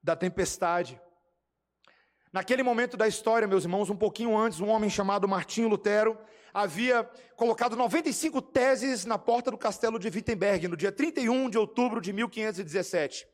[0.02, 1.00] da tempestade.
[2.32, 6.18] Naquele momento da história, meus irmãos, um pouquinho antes, um homem chamado Martinho Lutero
[6.52, 12.02] havia colocado 95 teses na porta do castelo de Wittenberg, no dia 31 de outubro
[12.02, 13.28] de 1517.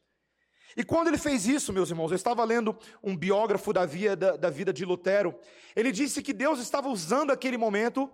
[0.75, 4.35] E quando ele fez isso, meus irmãos, eu estava lendo um biógrafo da, via, da,
[4.35, 5.33] da vida de Lutero,
[5.77, 8.11] ele disse que Deus estava usando aquele momento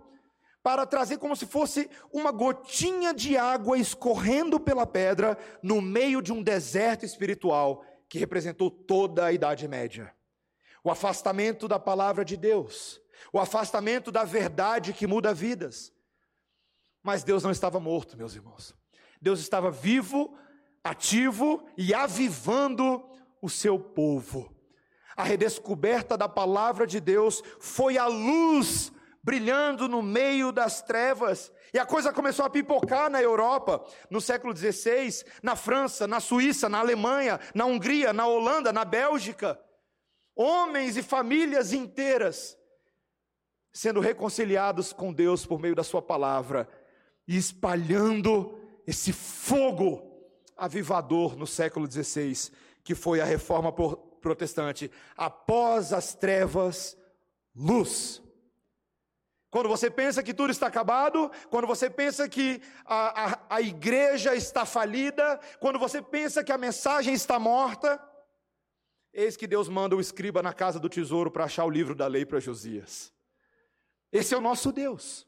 [0.66, 6.32] para trazer como se fosse uma gotinha de água escorrendo pela pedra no meio de
[6.32, 10.12] um deserto espiritual que representou toda a Idade Média.
[10.82, 13.00] O afastamento da palavra de Deus,
[13.32, 15.92] o afastamento da verdade que muda vidas.
[17.00, 18.74] Mas Deus não estava morto, meus irmãos.
[19.22, 20.36] Deus estava vivo,
[20.82, 23.08] ativo e avivando
[23.40, 24.52] o seu povo.
[25.16, 28.90] A redescoberta da palavra de Deus foi a luz
[29.26, 31.52] brilhando no meio das trevas.
[31.74, 36.68] E a coisa começou a pipocar na Europa, no século XVI, na França, na Suíça,
[36.68, 39.60] na Alemanha, na Hungria, na Holanda, na Bélgica.
[40.36, 42.56] Homens e famílias inteiras
[43.72, 46.68] sendo reconciliados com Deus por meio da Sua palavra
[47.26, 50.24] e espalhando esse fogo
[50.56, 52.52] avivador no século XVI,
[52.84, 54.88] que foi a reforma protestante.
[55.16, 56.96] Após as trevas,
[57.56, 58.22] luz.
[59.56, 64.34] Quando você pensa que tudo está acabado, quando você pensa que a, a, a igreja
[64.34, 67.98] está falida, quando você pensa que a mensagem está morta,
[69.14, 72.06] eis que Deus manda o escriba na casa do tesouro para achar o livro da
[72.06, 73.14] lei para Josias.
[74.12, 75.26] Esse é o nosso Deus.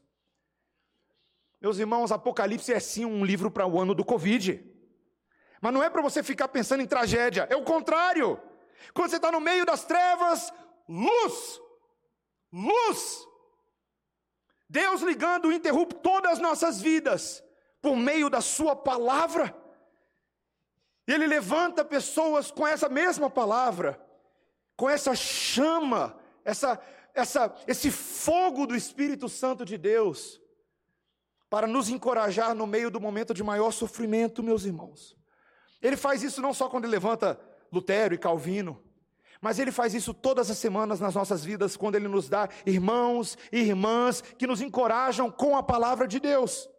[1.59, 4.63] Meus irmãos, Apocalipse é sim um livro para o ano do Covid.
[5.59, 8.39] Mas não é para você ficar pensando em tragédia, é o contrário.
[8.93, 10.53] Quando você está no meio das trevas,
[10.87, 11.59] luz,
[12.53, 13.28] luz.
[14.69, 17.43] Deus ligando o interruptor das nossas vidas
[17.81, 19.55] por meio da Sua palavra.
[21.07, 23.99] Ele levanta pessoas com essa mesma palavra,
[24.77, 26.79] com essa chama, essa,
[27.15, 30.39] essa, esse fogo do Espírito Santo de Deus,
[31.49, 35.17] para nos encorajar no meio do momento de maior sofrimento, meus irmãos.
[35.81, 37.39] Ele faz isso não só quando ele levanta
[37.71, 38.83] Lutero e Calvino,
[39.41, 43.37] mas Ele faz isso todas as semanas nas nossas vidas, quando Ele nos dá irmãos
[43.51, 46.69] e irmãs que nos encorajam com a palavra de Deus.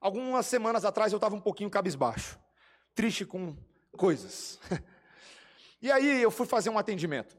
[0.00, 2.38] Algumas semanas atrás eu estava um pouquinho cabisbaixo,
[2.94, 3.56] triste com
[3.96, 4.58] coisas.
[5.82, 7.36] E aí eu fui fazer um atendimento.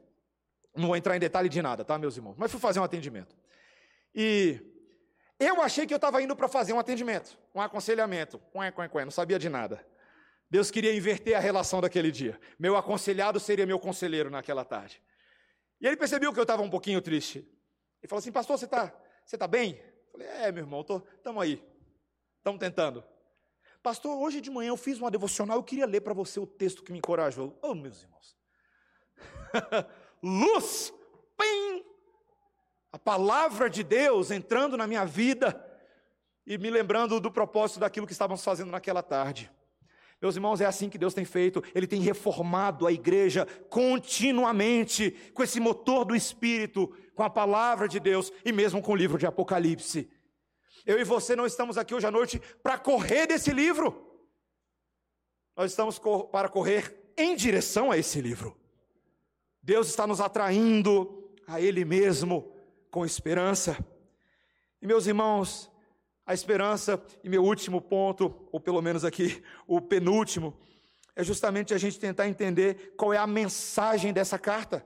[0.76, 2.34] Não vou entrar em detalhe de nada, tá, meus irmãos?
[2.36, 3.34] Mas fui fazer um atendimento.
[4.14, 4.60] E
[5.40, 8.38] eu achei que eu estava indo para fazer um atendimento, um aconselhamento.
[8.54, 9.84] Ué, ué, ué, não sabia de nada.
[10.54, 12.40] Deus queria inverter a relação daquele dia.
[12.56, 15.02] Meu aconselhado seria meu conselheiro naquela tarde.
[15.80, 17.38] E ele percebeu que eu estava um pouquinho triste.
[18.00, 18.94] Ele falou assim: Pastor, você está
[19.26, 19.72] você tá bem?
[19.72, 20.86] Eu falei: É, meu irmão,
[21.16, 21.60] estamos aí.
[22.38, 23.02] Estamos tentando.
[23.82, 26.84] Pastor, hoje de manhã eu fiz uma devocional, eu queria ler para você o texto
[26.84, 27.58] que me encorajou.
[27.60, 28.36] Oh, meus irmãos.
[30.22, 30.94] Luz,
[31.36, 31.84] pim!
[32.92, 35.60] A palavra de Deus entrando na minha vida
[36.46, 39.50] e me lembrando do propósito daquilo que estávamos fazendo naquela tarde.
[40.24, 45.42] Meus irmãos, é assim que Deus tem feito, Ele tem reformado a igreja continuamente, com
[45.42, 49.26] esse motor do Espírito, com a palavra de Deus e mesmo com o livro de
[49.26, 50.10] Apocalipse.
[50.86, 54.18] Eu e você não estamos aqui hoje à noite para correr desse livro,
[55.54, 56.00] nós estamos
[56.32, 58.56] para correr em direção a esse livro.
[59.62, 62.50] Deus está nos atraindo a Ele mesmo
[62.90, 63.76] com esperança.
[64.80, 65.70] E meus irmãos,
[66.26, 70.56] a esperança, e meu último ponto, ou pelo menos aqui o penúltimo,
[71.16, 74.84] é justamente a gente tentar entender qual é a mensagem dessa carta,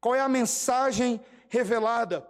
[0.00, 2.26] qual é a mensagem revelada.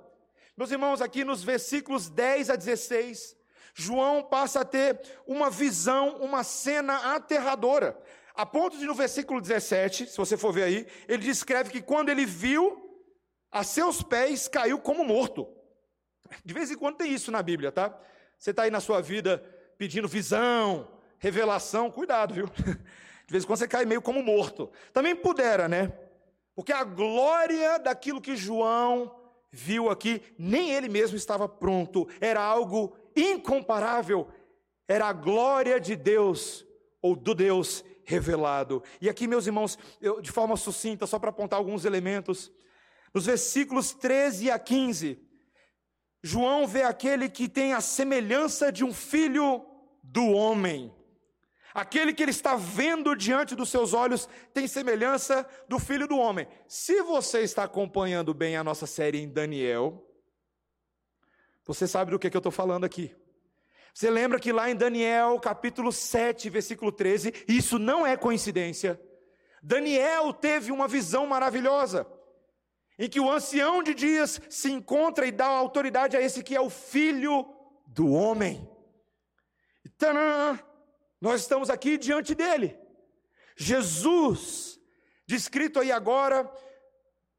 [0.57, 3.37] Meus irmãos, aqui nos versículos 10 a 16,
[3.75, 7.97] João passa a ter uma visão, uma cena aterradora.
[8.35, 12.09] A ponto de no versículo 17, se você for ver aí, ele descreve que quando
[12.09, 12.85] ele viu,
[13.51, 15.49] a seus pés caiu como morto.
[16.45, 17.99] De vez em quando tem isso na Bíblia, tá?
[18.39, 19.43] Você está aí na sua vida
[19.77, 22.47] pedindo visão, revelação, cuidado, viu?
[23.27, 24.71] De vez em quando você cai meio como morto.
[24.93, 25.93] Também pudera, né?
[26.55, 29.15] Porque a glória daquilo que João
[29.51, 32.09] viu aqui, nem ele mesmo estava pronto.
[32.21, 34.29] Era algo incomparável.
[34.87, 36.65] Era a glória de Deus,
[37.03, 38.83] ou do Deus revelado.
[39.01, 42.51] E aqui, meus irmãos, eu, de forma sucinta, só para apontar alguns elementos,
[43.13, 45.28] nos versículos 13 a 15,
[46.23, 49.65] João vê aquele que tem a semelhança de um filho
[50.03, 50.95] do homem.
[51.73, 56.49] Aquele que ele está vendo diante dos seus olhos tem semelhança do filho do homem.
[56.67, 60.05] Se você está acompanhando bem a nossa série em Daniel,
[61.65, 63.15] você sabe do que, que eu estou falando aqui.
[63.95, 69.01] Você lembra que lá em Daniel, capítulo 7, versículo 13, isso não é coincidência.
[69.63, 72.07] Daniel teve uma visão maravilhosa
[72.99, 76.61] em que o ancião de dias se encontra e dá autoridade a esse que é
[76.61, 77.47] o filho
[77.87, 78.69] do homem.
[79.85, 80.59] E tadã,
[81.21, 82.77] nós estamos aqui diante dele.
[83.57, 84.81] Jesus,
[85.27, 86.51] descrito aí agora,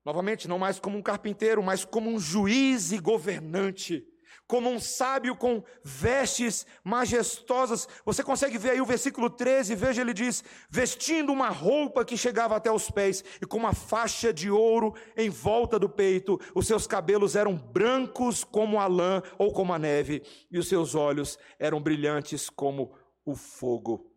[0.06, 4.06] novamente, não mais como um carpinteiro, mas como um juiz e governante
[4.50, 7.88] como um sábio com vestes majestosas.
[8.04, 12.56] Você consegue ver aí o versículo 13, veja, ele diz: vestindo uma roupa que chegava
[12.56, 16.88] até os pés e com uma faixa de ouro em volta do peito, os seus
[16.88, 21.80] cabelos eram brancos como a lã ou como a neve, e os seus olhos eram
[21.80, 22.92] brilhantes como
[23.24, 24.12] o fogo.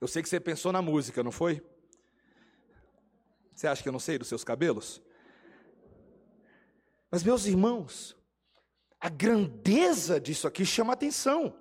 [0.00, 1.60] Eu sei que você pensou na música, não foi?
[3.52, 5.02] Você acha que eu não sei dos seus cabelos?
[7.10, 8.15] Mas, meus irmãos,
[9.06, 11.56] a grandeza disso aqui chama atenção,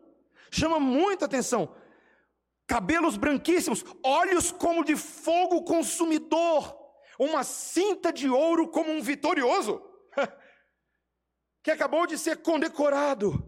[0.50, 1.76] chama muita atenção.
[2.66, 6.76] Cabelos branquíssimos, olhos como de fogo consumidor,
[7.20, 9.80] uma cinta de ouro como um vitorioso,
[11.62, 13.48] que acabou de ser condecorado.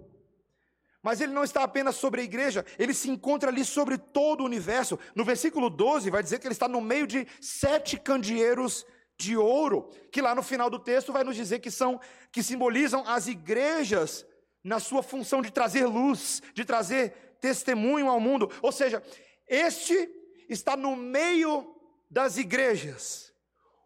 [1.02, 4.46] Mas ele não está apenas sobre a igreja, ele se encontra ali sobre todo o
[4.46, 5.00] universo.
[5.16, 8.86] No versículo 12 vai dizer que ele está no meio de sete candeeiros
[9.18, 12.00] de ouro, que lá no final do texto vai nos dizer que são
[12.32, 14.26] que simbolizam as igrejas
[14.64, 18.52] na sua função de trazer luz, de trazer testemunho ao mundo.
[18.62, 19.02] Ou seja,
[19.48, 20.10] este
[20.48, 21.76] está no meio
[22.10, 23.34] das igrejas.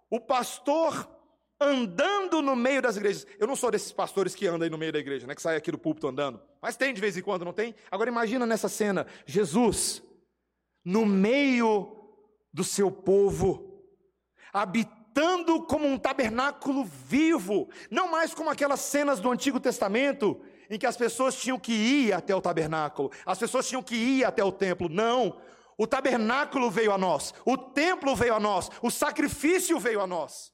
[0.10, 1.10] O pastor
[1.60, 3.26] andando no meio das igrejas.
[3.40, 5.56] Eu não sou desses pastores que andam aí no meio da igreja, né, que sai
[5.56, 6.42] aqui do púlpito andando.
[6.60, 7.76] Mas tem de vez em quando, não tem?
[7.90, 10.04] Agora imagina nessa cena, Jesus
[10.84, 11.96] no meio
[12.52, 13.86] do seu povo,
[14.52, 20.80] habitando habitando como um tabernáculo vivo, não mais como aquelas cenas do Antigo Testamento em
[20.80, 24.44] que as pessoas tinham que ir até o tabernáculo, as pessoas tinham que ir até
[24.44, 24.90] o templo.
[24.90, 25.40] Não,
[25.78, 30.52] o tabernáculo veio a nós, o templo veio a nós, o sacrifício veio a nós.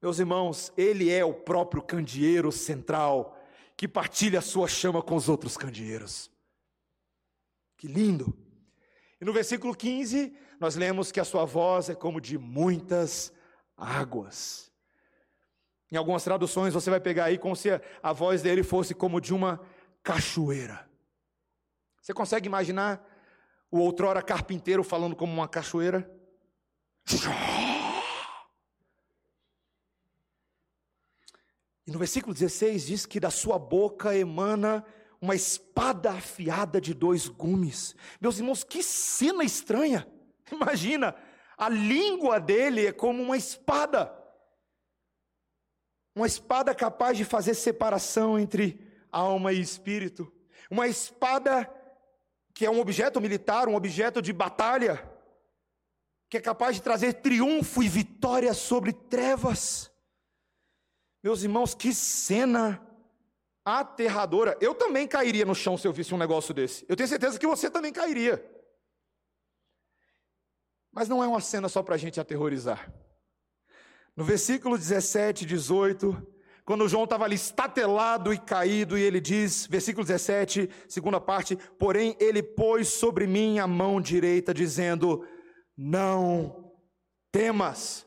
[0.00, 3.36] Meus irmãos, ele é o próprio candeeiro central
[3.76, 6.30] que partilha a sua chama com os outros candeeiros.
[7.76, 8.32] Que lindo!
[9.20, 13.32] E no versículo 15, nós lemos que a sua voz é como de muitas
[13.76, 14.70] águas.
[15.90, 17.70] Em algumas traduções você vai pegar aí como se
[18.02, 19.60] a voz dele fosse como de uma
[20.02, 20.88] cachoeira.
[22.02, 23.06] Você consegue imaginar
[23.70, 26.10] o outrora carpinteiro falando como uma cachoeira?
[31.86, 34.84] E no versículo 16 diz que da sua boca emana
[35.20, 37.94] uma espada afiada de dois gumes.
[38.20, 40.06] Meus irmãos, que cena estranha!
[40.52, 41.14] Imagina,
[41.56, 44.14] a língua dele é como uma espada.
[46.14, 48.80] Uma espada capaz de fazer separação entre
[49.10, 50.32] alma e espírito.
[50.70, 51.72] Uma espada
[52.54, 55.08] que é um objeto militar, um objeto de batalha,
[56.28, 59.90] que é capaz de trazer triunfo e vitória sobre trevas.
[61.22, 62.84] Meus irmãos, que cena
[63.64, 64.56] aterradora.
[64.60, 66.84] Eu também cairia no chão se eu visse um negócio desse.
[66.88, 68.44] Eu tenho certeza que você também cairia.
[70.98, 72.92] Mas não é uma cena só para a gente aterrorizar.
[74.16, 76.26] No versículo 17, 18,
[76.64, 82.16] quando João estava ali estatelado e caído, e ele diz, versículo 17, segunda parte: Porém,
[82.18, 85.24] ele pôs sobre mim a mão direita, dizendo:
[85.76, 86.74] Não
[87.30, 88.04] temas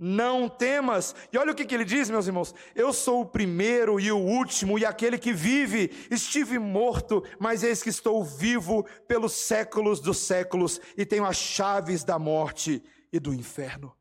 [0.00, 1.14] não temas.
[1.30, 4.16] E olha o que, que, ele diz, meus irmãos: Eu sou o primeiro e o
[4.16, 5.90] último, e aquele que vive.
[6.10, 12.02] Estive morto, mas eis que estou vivo pelos séculos dos séculos, e tenho as chaves
[12.02, 12.82] da morte
[13.12, 13.94] e do inferno.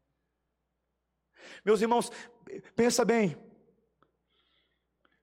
[1.65, 2.09] Meus irmãos,
[2.75, 3.35] pensa bem.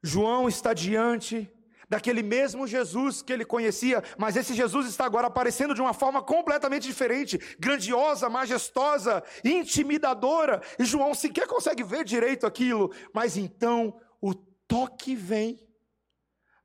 [0.03, 1.51] João está diante
[1.89, 6.23] daquele mesmo Jesus que ele conhecia, mas esse Jesus está agora aparecendo de uma forma
[6.23, 14.35] completamente diferente, grandiosa, majestosa, intimidadora, e João sequer consegue ver direito aquilo, mas então o
[14.35, 15.65] toque vem,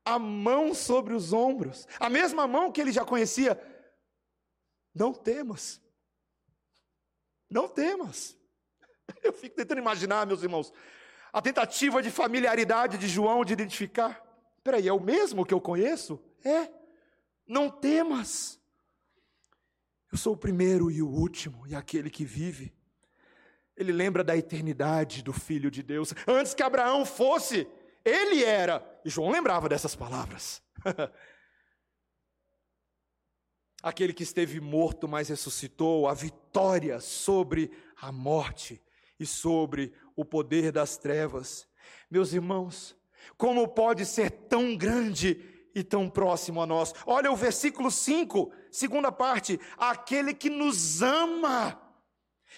[0.04, 3.60] a mão sobre os ombros, a mesma mão que ele já conhecia.
[4.94, 5.80] Não temas,
[7.48, 8.36] não temas.
[9.22, 10.72] Eu fico tentando imaginar, meus irmãos,
[11.32, 14.21] a tentativa de familiaridade de João de identificar.
[14.62, 16.22] Peraí, é o mesmo que eu conheço?
[16.44, 16.70] É.
[17.46, 18.60] Não temas.
[20.10, 22.72] Eu sou o primeiro e o último, e aquele que vive.
[23.76, 26.14] Ele lembra da eternidade do Filho de Deus.
[26.26, 27.66] Antes que Abraão fosse,
[28.04, 28.84] ele era.
[29.04, 30.62] E João lembrava dessas palavras.
[33.82, 37.70] aquele que esteve morto, mas ressuscitou, a vitória sobre
[38.00, 38.80] a morte
[39.18, 41.66] e sobre o poder das trevas.
[42.08, 42.96] Meus irmãos,
[43.36, 45.40] como pode ser tão grande
[45.74, 46.92] e tão próximo a nós?
[47.06, 51.78] Olha o versículo 5, segunda parte: aquele que nos ama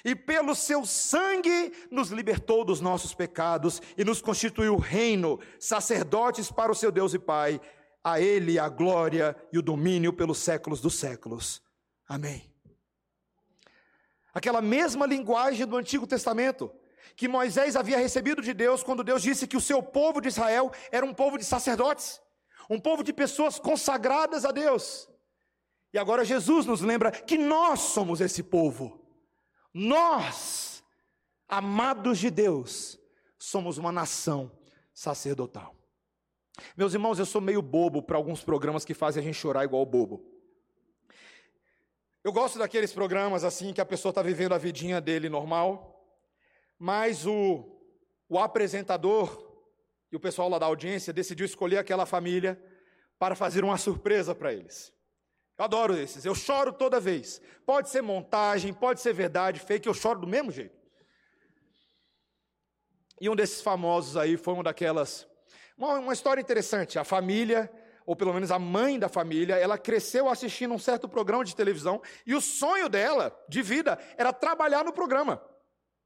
[0.04, 6.72] e pelo seu sangue nos libertou dos nossos pecados e nos constituiu reino, sacerdotes para
[6.72, 7.60] o seu Deus e Pai.
[8.02, 11.62] A Ele a glória e o domínio pelos séculos dos séculos.
[12.06, 12.52] Amém.
[14.34, 16.70] Aquela mesma linguagem do Antigo Testamento,
[17.16, 20.72] que Moisés havia recebido de Deus quando Deus disse que o seu povo de Israel
[20.90, 22.20] era um povo de sacerdotes,
[22.68, 25.08] um povo de pessoas consagradas a Deus.
[25.92, 29.00] E agora Jesus nos lembra que nós somos esse povo.
[29.72, 30.82] Nós,
[31.48, 32.98] amados de Deus,
[33.38, 34.50] somos uma nação
[34.92, 35.74] sacerdotal.
[36.76, 39.84] Meus irmãos, eu sou meio bobo para alguns programas que fazem a gente chorar igual
[39.84, 40.24] bobo.
[42.22, 45.93] Eu gosto daqueles programas assim que a pessoa está vivendo a vidinha dele normal,
[46.78, 47.64] mas o,
[48.28, 49.42] o apresentador
[50.10, 52.62] e o pessoal lá da audiência decidiu escolher aquela família
[53.18, 54.92] para fazer uma surpresa para eles.
[55.56, 57.40] Eu adoro esses, eu choro toda vez.
[57.64, 60.84] Pode ser montagem, pode ser verdade, fake, eu choro do mesmo jeito.
[63.20, 65.26] E um desses famosos aí foi uma daquelas.
[65.78, 66.98] Uma, uma história interessante.
[66.98, 67.70] A família,
[68.04, 72.02] ou pelo menos a mãe da família, ela cresceu assistindo um certo programa de televisão
[72.26, 75.42] e o sonho dela, de vida, era trabalhar no programa.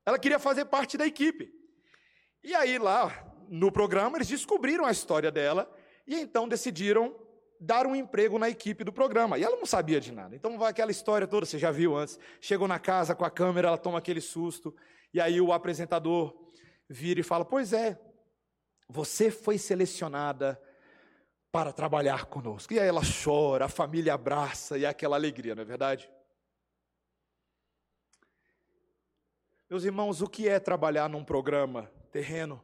[0.09, 1.53] Ela queria fazer parte da equipe.
[2.43, 5.71] E aí, lá no programa, eles descobriram a história dela
[6.07, 7.15] e então decidiram
[7.61, 9.37] dar um emprego na equipe do programa.
[9.37, 10.35] E ela não sabia de nada.
[10.35, 12.19] Então vai aquela história toda, você já viu antes.
[12.41, 14.75] Chegou na casa com a câmera, ela toma aquele susto.
[15.13, 16.35] E aí o apresentador
[16.89, 18.01] vira e fala: Pois é,
[18.89, 20.59] você foi selecionada
[21.53, 22.73] para trabalhar conosco.
[22.73, 26.11] E aí ela chora, a família abraça e é aquela alegria, não é verdade?
[29.69, 32.63] Meus irmãos, o que é trabalhar num programa terreno?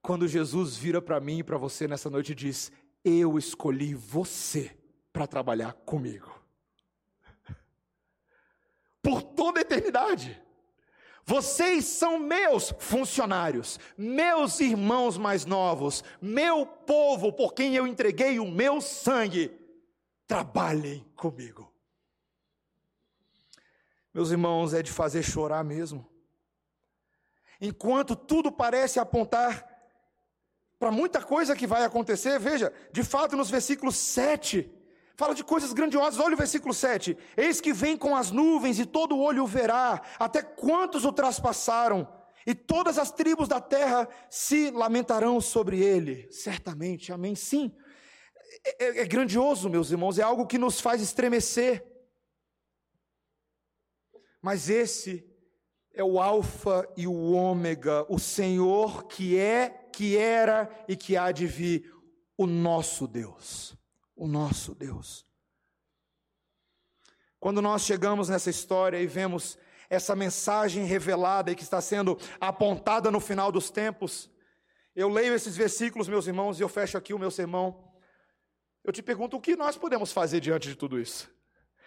[0.00, 2.72] Quando Jesus vira para mim e para você nessa noite e diz:
[3.04, 4.74] Eu escolhi você
[5.12, 6.32] para trabalhar comigo.
[9.02, 10.40] Por toda a eternidade.
[11.26, 18.50] Vocês são meus funcionários, meus irmãos mais novos, meu povo por quem eu entreguei o
[18.50, 19.52] meu sangue.
[20.26, 21.69] Trabalhem comigo.
[24.12, 26.06] Meus irmãos, é de fazer chorar mesmo.
[27.60, 29.68] Enquanto tudo parece apontar
[30.78, 34.68] para muita coisa que vai acontecer, veja, de fato nos versículos 7,
[35.14, 36.18] fala de coisas grandiosas.
[36.18, 40.00] Olha o versículo 7: Eis que vem com as nuvens e todo olho o verá,
[40.18, 42.08] até quantos o traspassaram,
[42.46, 46.26] e todas as tribos da terra se lamentarão sobre ele.
[46.32, 47.34] Certamente, amém.
[47.34, 47.70] Sim,
[48.64, 51.89] é, é, é grandioso, meus irmãos, é algo que nos faz estremecer.
[54.40, 55.28] Mas esse
[55.92, 61.30] é o Alfa e o Ômega, o Senhor que é, que era e que há
[61.32, 61.92] de vir,
[62.36, 63.76] o nosso Deus.
[64.16, 65.26] O nosso Deus.
[67.38, 73.10] Quando nós chegamos nessa história e vemos essa mensagem revelada e que está sendo apontada
[73.10, 74.30] no final dos tempos,
[74.94, 77.90] eu leio esses versículos, meus irmãos, e eu fecho aqui o meu sermão.
[78.84, 81.30] Eu te pergunto, o que nós podemos fazer diante de tudo isso?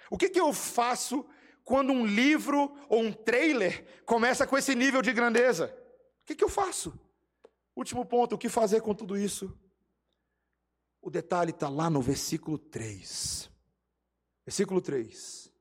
[0.09, 1.25] O que, que eu faço
[1.63, 5.73] quando um livro ou um trailer começa com esse nível de grandeza?
[6.21, 6.97] O que, que eu faço?
[7.75, 9.57] Último ponto, o que fazer com tudo isso?
[11.01, 13.49] O detalhe está lá no versículo 3.
[14.45, 15.51] Versículo 3.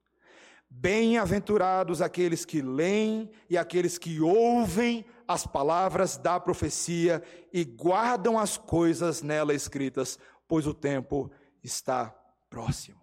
[0.69, 7.23] Bem-aventurados aqueles que leem e aqueles que ouvem as palavras da profecia
[7.53, 11.31] e guardam as coisas nela escritas, pois o tempo
[11.63, 12.07] está
[12.49, 13.01] próximo.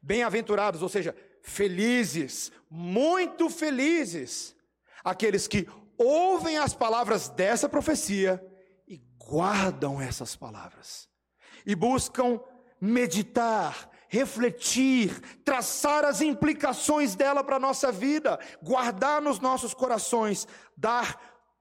[0.00, 1.16] Bem-aventurados, ou seja,
[1.46, 4.54] felizes, muito felizes,
[5.04, 5.66] aqueles que
[5.96, 8.44] ouvem as palavras dessa profecia
[8.86, 11.08] e guardam essas palavras,
[11.64, 12.40] e buscam
[12.80, 21.16] meditar, refletir, traçar as implicações dela para a nossa vida, guardar nos nossos corações, dar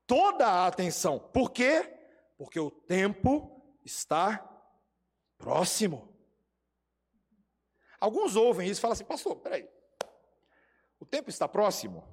[0.08, 1.20] toda a atenção.
[1.32, 1.94] Por quê?
[2.38, 4.44] Porque o tempo está
[5.38, 6.12] próximo.
[8.00, 9.75] Alguns ouvem isso e falam assim, pastor, peraí,
[11.06, 12.04] o tempo está próximo?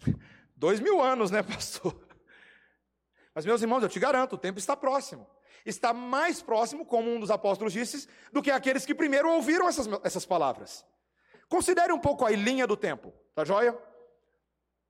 [0.56, 1.94] Dois mil anos, né, pastor?
[3.34, 5.28] Mas, meus irmãos, eu te garanto, o tempo está próximo.
[5.64, 9.86] Está mais próximo, como um dos apóstolos disse, do que aqueles que primeiro ouviram essas,
[10.02, 10.84] essas palavras.
[11.50, 13.78] Considere um pouco a linha do tempo, tá joia?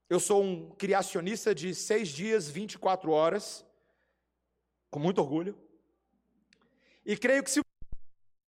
[0.09, 3.66] Eu sou um criacionista de seis dias, 24 horas,
[4.90, 5.59] com muito orgulho.
[7.05, 7.61] E creio que se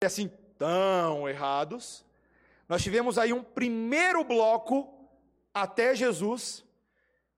[0.04, 0.28] assim
[0.58, 2.04] tão errados,
[2.68, 4.88] nós tivemos aí um primeiro bloco
[5.52, 6.64] até Jesus,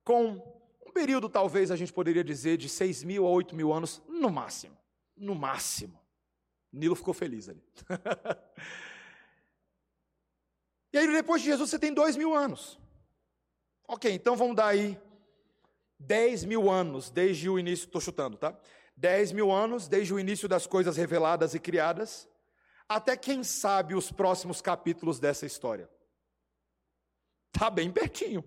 [0.03, 0.41] com
[0.85, 4.29] um período, talvez a gente poderia dizer, de 6 mil a 8 mil anos, no
[4.29, 4.77] máximo.
[5.17, 5.99] No máximo.
[6.71, 7.63] Nilo ficou feliz ali.
[10.93, 12.79] e aí, depois de Jesus, você tem dois mil anos.
[13.87, 14.99] Ok, então vamos dar aí
[15.99, 18.57] 10 mil anos desde o início, estou chutando, tá?
[18.97, 22.27] 10 mil anos desde o início das coisas reveladas e criadas,
[22.87, 25.89] até quem sabe os próximos capítulos dessa história.
[27.53, 28.43] Está bem pertinho.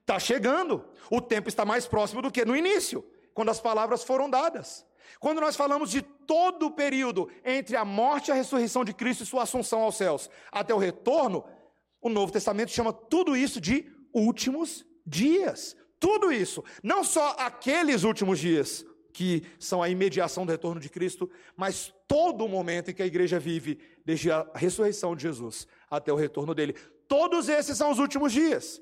[0.00, 0.84] Está chegando.
[1.10, 3.04] O tempo está mais próximo do que no início,
[3.34, 4.86] quando as palavras foram dadas.
[5.18, 9.22] Quando nós falamos de todo o período entre a morte e a ressurreição de Cristo
[9.22, 11.44] e sua assunção aos céus, até o retorno,
[12.00, 15.76] o Novo Testamento chama tudo isso de últimos dias.
[15.98, 21.30] Tudo isso, não só aqueles últimos dias, que são a imediação do retorno de Cristo,
[21.56, 26.12] mas todo o momento em que a igreja vive, desde a ressurreição de Jesus até
[26.12, 26.74] o retorno dele.
[27.08, 28.80] Todos esses são os últimos dias.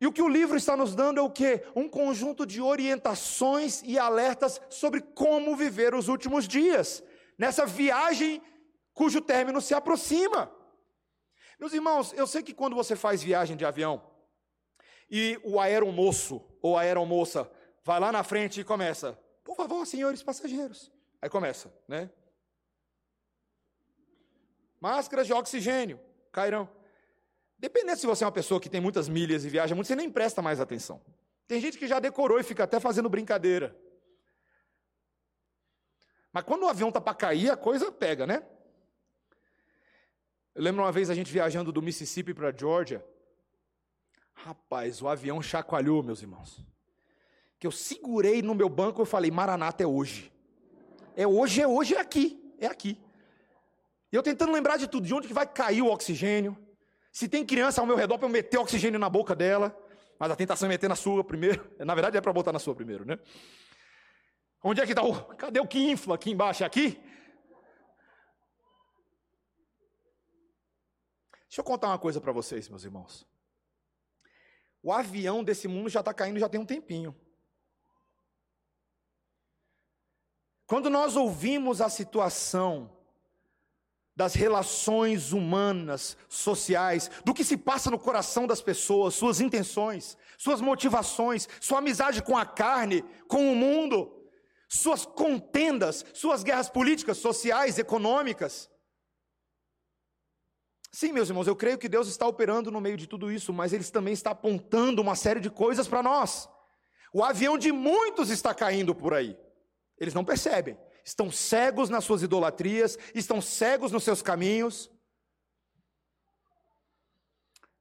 [0.00, 1.62] E o que o livro está nos dando é o que?
[1.74, 7.02] Um conjunto de orientações e alertas sobre como viver os últimos dias,
[7.38, 8.42] nessa viagem
[8.92, 10.52] cujo término se aproxima.
[11.58, 14.02] Meus irmãos, eu sei que quando você faz viagem de avião
[15.10, 17.50] e o aeromoço ou a aeromoça
[17.82, 19.18] vai lá na frente e começa,
[19.54, 20.90] por favor, senhores passageiros.
[21.22, 22.10] Aí começa, né?
[24.80, 25.98] Máscaras de oxigênio
[26.30, 26.68] cairão.
[27.56, 30.10] Dependendo se você é uma pessoa que tem muitas milhas e viaja muito, você nem
[30.10, 31.00] presta mais atenção.
[31.46, 33.74] Tem gente que já decorou e fica até fazendo brincadeira.
[36.32, 38.44] Mas quando o avião está para cair, a coisa pega, né?
[40.54, 43.04] Eu lembro uma vez a gente viajando do Mississippi para Georgia.
[44.34, 46.73] Rapaz, o avião chacoalhou, meus irmãos.
[47.58, 50.32] Que eu segurei no meu banco e falei: Maranata é hoje.
[51.16, 52.54] É hoje, é hoje, é aqui.
[52.58, 52.98] É aqui.
[54.12, 56.56] E eu tentando lembrar de tudo, de onde que vai cair o oxigênio,
[57.10, 59.76] se tem criança ao meu redor para eu meter oxigênio na boca dela,
[60.18, 61.68] mas a tentação é meter na sua primeiro.
[61.78, 63.18] Na verdade é para botar na sua primeiro, né?
[64.62, 65.34] Onde é que está o.
[65.34, 66.62] Cadê o que infla aqui embaixo?
[66.62, 67.00] É aqui?
[71.54, 73.26] Deixa eu contar uma coisa para vocês, meus irmãos.
[74.82, 77.14] O avião desse mundo já está caindo já tem um tempinho.
[80.66, 82.90] Quando nós ouvimos a situação
[84.16, 90.60] das relações humanas, sociais, do que se passa no coração das pessoas, suas intenções, suas
[90.60, 94.24] motivações, sua amizade com a carne, com o mundo,
[94.68, 98.70] suas contendas, suas guerras políticas, sociais, econômicas.
[100.92, 103.72] Sim, meus irmãos, eu creio que Deus está operando no meio de tudo isso, mas
[103.72, 106.48] Ele também está apontando uma série de coisas para nós.
[107.12, 109.36] O avião de muitos está caindo por aí.
[109.98, 110.78] Eles não percebem.
[111.04, 114.90] Estão cegos nas suas idolatrias, estão cegos nos seus caminhos.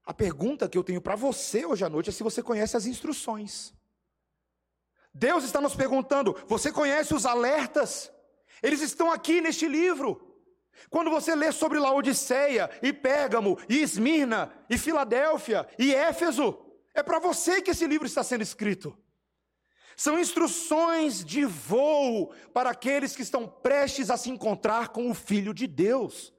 [0.05, 2.85] A pergunta que eu tenho para você hoje à noite é se você conhece as
[2.85, 3.73] instruções.
[5.13, 8.11] Deus está nos perguntando: você conhece os alertas?
[8.61, 10.29] Eles estão aqui neste livro.
[10.89, 16.59] Quando você lê sobre Laodiceia, e Pérgamo, e Esmirna, e Filadélfia, e Éfeso,
[16.93, 18.97] é para você que esse livro está sendo escrito.
[19.95, 25.53] São instruções de voo para aqueles que estão prestes a se encontrar com o Filho
[25.53, 26.33] de Deus.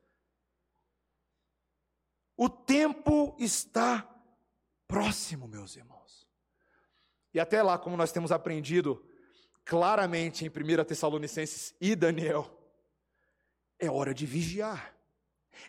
[2.36, 4.08] O tempo está
[4.88, 6.26] próximo, meus irmãos.
[7.32, 9.04] E até lá, como nós temos aprendido
[9.64, 12.50] claramente em 1 Tessalonicenses e Daniel,
[13.78, 14.94] é hora de vigiar.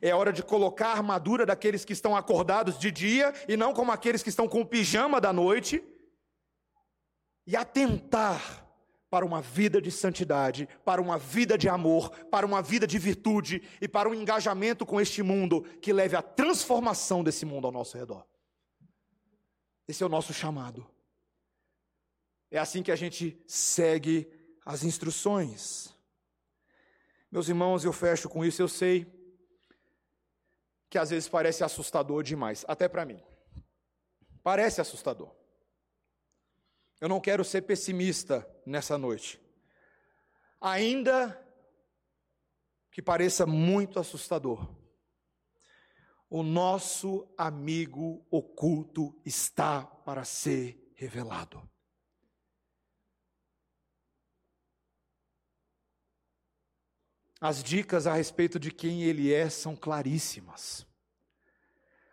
[0.01, 3.91] É hora de colocar a armadura daqueles que estão acordados de dia e não como
[3.91, 5.83] aqueles que estão com o pijama da noite.
[7.45, 8.65] E atentar
[9.09, 13.61] para uma vida de santidade, para uma vida de amor, para uma vida de virtude
[13.79, 17.97] e para um engajamento com este mundo que leve à transformação desse mundo ao nosso
[17.97, 18.25] redor.
[19.87, 20.85] Esse é o nosso chamado.
[22.51, 24.29] É assim que a gente segue
[24.65, 25.93] as instruções.
[27.31, 29.05] Meus irmãos, eu fecho com isso, eu sei
[30.89, 33.21] que às vezes parece assustador demais, até para mim.
[34.41, 35.35] Parece assustador.
[36.99, 39.39] Eu não quero ser pessimista nessa noite.
[40.61, 41.41] Ainda
[42.91, 44.73] que pareça muito assustador,
[46.29, 51.61] o nosso amigo oculto está para ser revelado.
[57.39, 60.87] As dicas a respeito de quem ele é são claríssimas.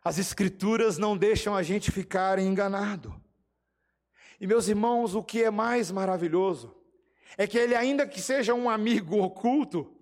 [0.04, 3.21] As escrituras não deixam a gente ficar enganado.
[4.42, 6.74] E meus irmãos, o que é mais maravilhoso
[7.38, 9.96] é que ele, ainda que seja um amigo oculto,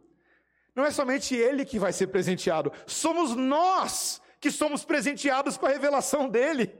[0.74, 5.68] não é somente ele que vai ser presenteado, somos nós que somos presenteados com a
[5.68, 6.74] revelação dele.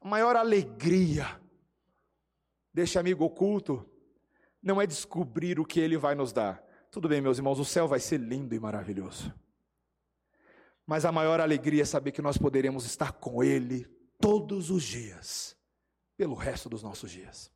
[0.00, 1.38] A maior alegria
[2.72, 3.86] deste amigo oculto
[4.62, 6.64] não é descobrir o que ele vai nos dar.
[6.90, 9.30] Tudo bem, meus irmãos, o céu vai ser lindo e maravilhoso.
[10.86, 15.56] Mas a maior alegria é saber que nós poderemos estar com ele todos os dias,
[16.16, 17.50] pelo resto dos nossos dias.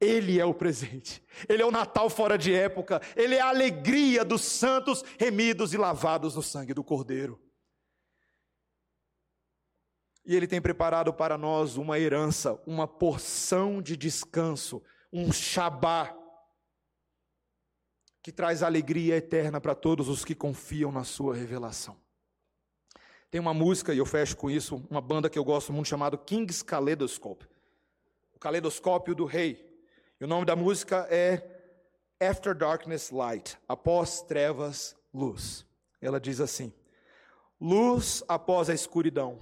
[0.00, 4.24] Ele é o presente, ele é o Natal fora de época, ele é a alegria
[4.24, 7.40] dos santos remidos e lavados no sangue do Cordeiro.
[10.26, 14.82] E ele tem preparado para nós uma herança, uma porção de descanso
[15.14, 16.12] um Shabá
[18.20, 22.03] que traz alegria eterna para todos os que confiam na sua revelação.
[23.34, 26.16] Tem uma música, e eu fecho com isso, uma banda que eu gosto muito chamada
[26.16, 27.44] King's Kaleidoscope.
[28.32, 29.60] O Caleidoscópio do Rei.
[30.20, 31.42] E o nome da música é
[32.20, 35.66] After Darkness Light, após trevas, luz.
[36.00, 36.72] Ela diz assim:
[37.60, 39.40] Luz após a escuridão,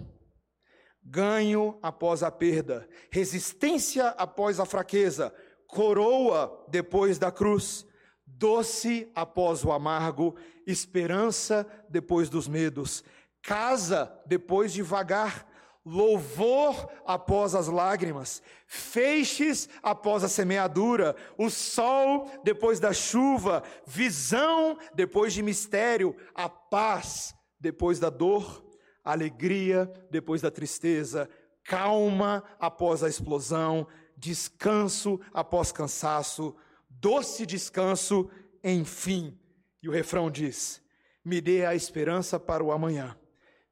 [1.03, 5.35] ganho após a perda, resistência após a fraqueza,
[5.67, 7.87] coroa depois da cruz,
[8.27, 10.35] doce após o amargo,
[10.67, 13.05] esperança depois dos medos,
[13.43, 15.47] casa depois de vagar,
[15.85, 25.33] louvor após as lágrimas, feixes após a semeadura, o sol depois da chuva, visão depois
[25.33, 28.65] de mistério, a paz depois da dor,
[29.05, 31.29] alegria depois da tristeza,
[31.65, 33.87] calma após a explosão,
[34.17, 36.55] descanso após cansaço,
[36.89, 38.31] doce descanso,
[38.63, 39.37] enfim.
[39.83, 40.81] E o refrão diz:
[41.25, 43.17] Me dê a esperança para o amanhã,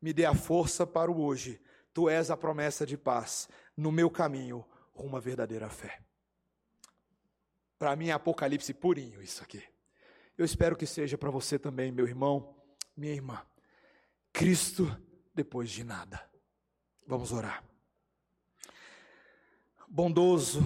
[0.00, 1.60] me dê a força para o hoje.
[1.92, 6.00] Tu és a promessa de paz no meu caminho rumo à verdadeira fé.
[7.78, 9.62] Para mim é apocalipse purinho isso aqui.
[10.36, 12.56] Eu espero que seja para você também, meu irmão,
[12.96, 13.42] minha irmã.
[14.32, 14.86] Cristo
[15.34, 16.22] depois de nada.
[17.06, 17.64] Vamos orar
[19.90, 20.64] bondoso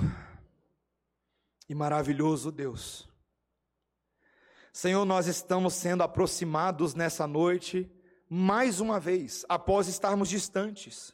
[1.66, 3.09] e maravilhoso Deus.
[4.70, 7.91] Senhor, nós estamos sendo aproximados nessa noite,
[8.29, 11.12] mais uma vez, após estarmos distantes.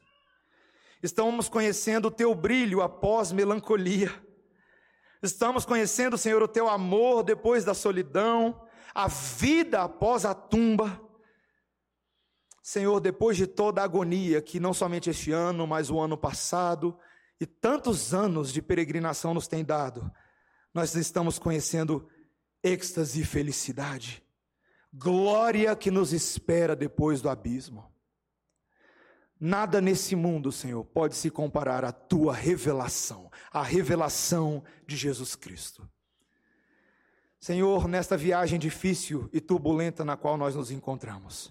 [1.03, 4.13] Estamos conhecendo o teu brilho após melancolia.
[5.23, 11.01] Estamos conhecendo, Senhor, o teu amor depois da solidão, a vida após a tumba.
[12.63, 16.99] Senhor, depois de toda a agonia que não somente este ano, mas o ano passado,
[17.41, 20.11] e tantos anos de peregrinação nos tem dado,
[20.73, 22.09] nós estamos conhecendo
[22.63, 24.23] êxtase e felicidade.
[24.93, 27.91] Glória que nos espera depois do abismo.
[29.39, 35.89] Nada nesse mundo, Senhor, pode se comparar à tua revelação, à revelação de Jesus Cristo.
[37.39, 41.51] Senhor, nesta viagem difícil e turbulenta na qual nós nos encontramos,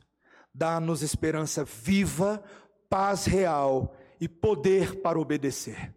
[0.54, 2.44] dá-nos esperança viva,
[2.88, 5.96] paz real e poder para obedecer.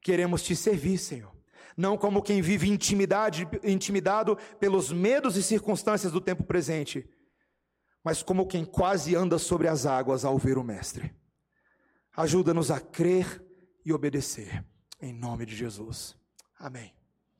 [0.00, 1.34] Queremos te servir, Senhor,
[1.78, 7.08] não como quem vive intimidade, intimidado pelos medos e circunstâncias do tempo presente,
[8.02, 11.14] mas como quem quase anda sobre as águas ao ver o Mestre.
[12.16, 13.40] Ajuda-nos a crer
[13.84, 14.64] e obedecer,
[15.00, 16.16] em nome de Jesus.
[16.58, 16.97] Amém.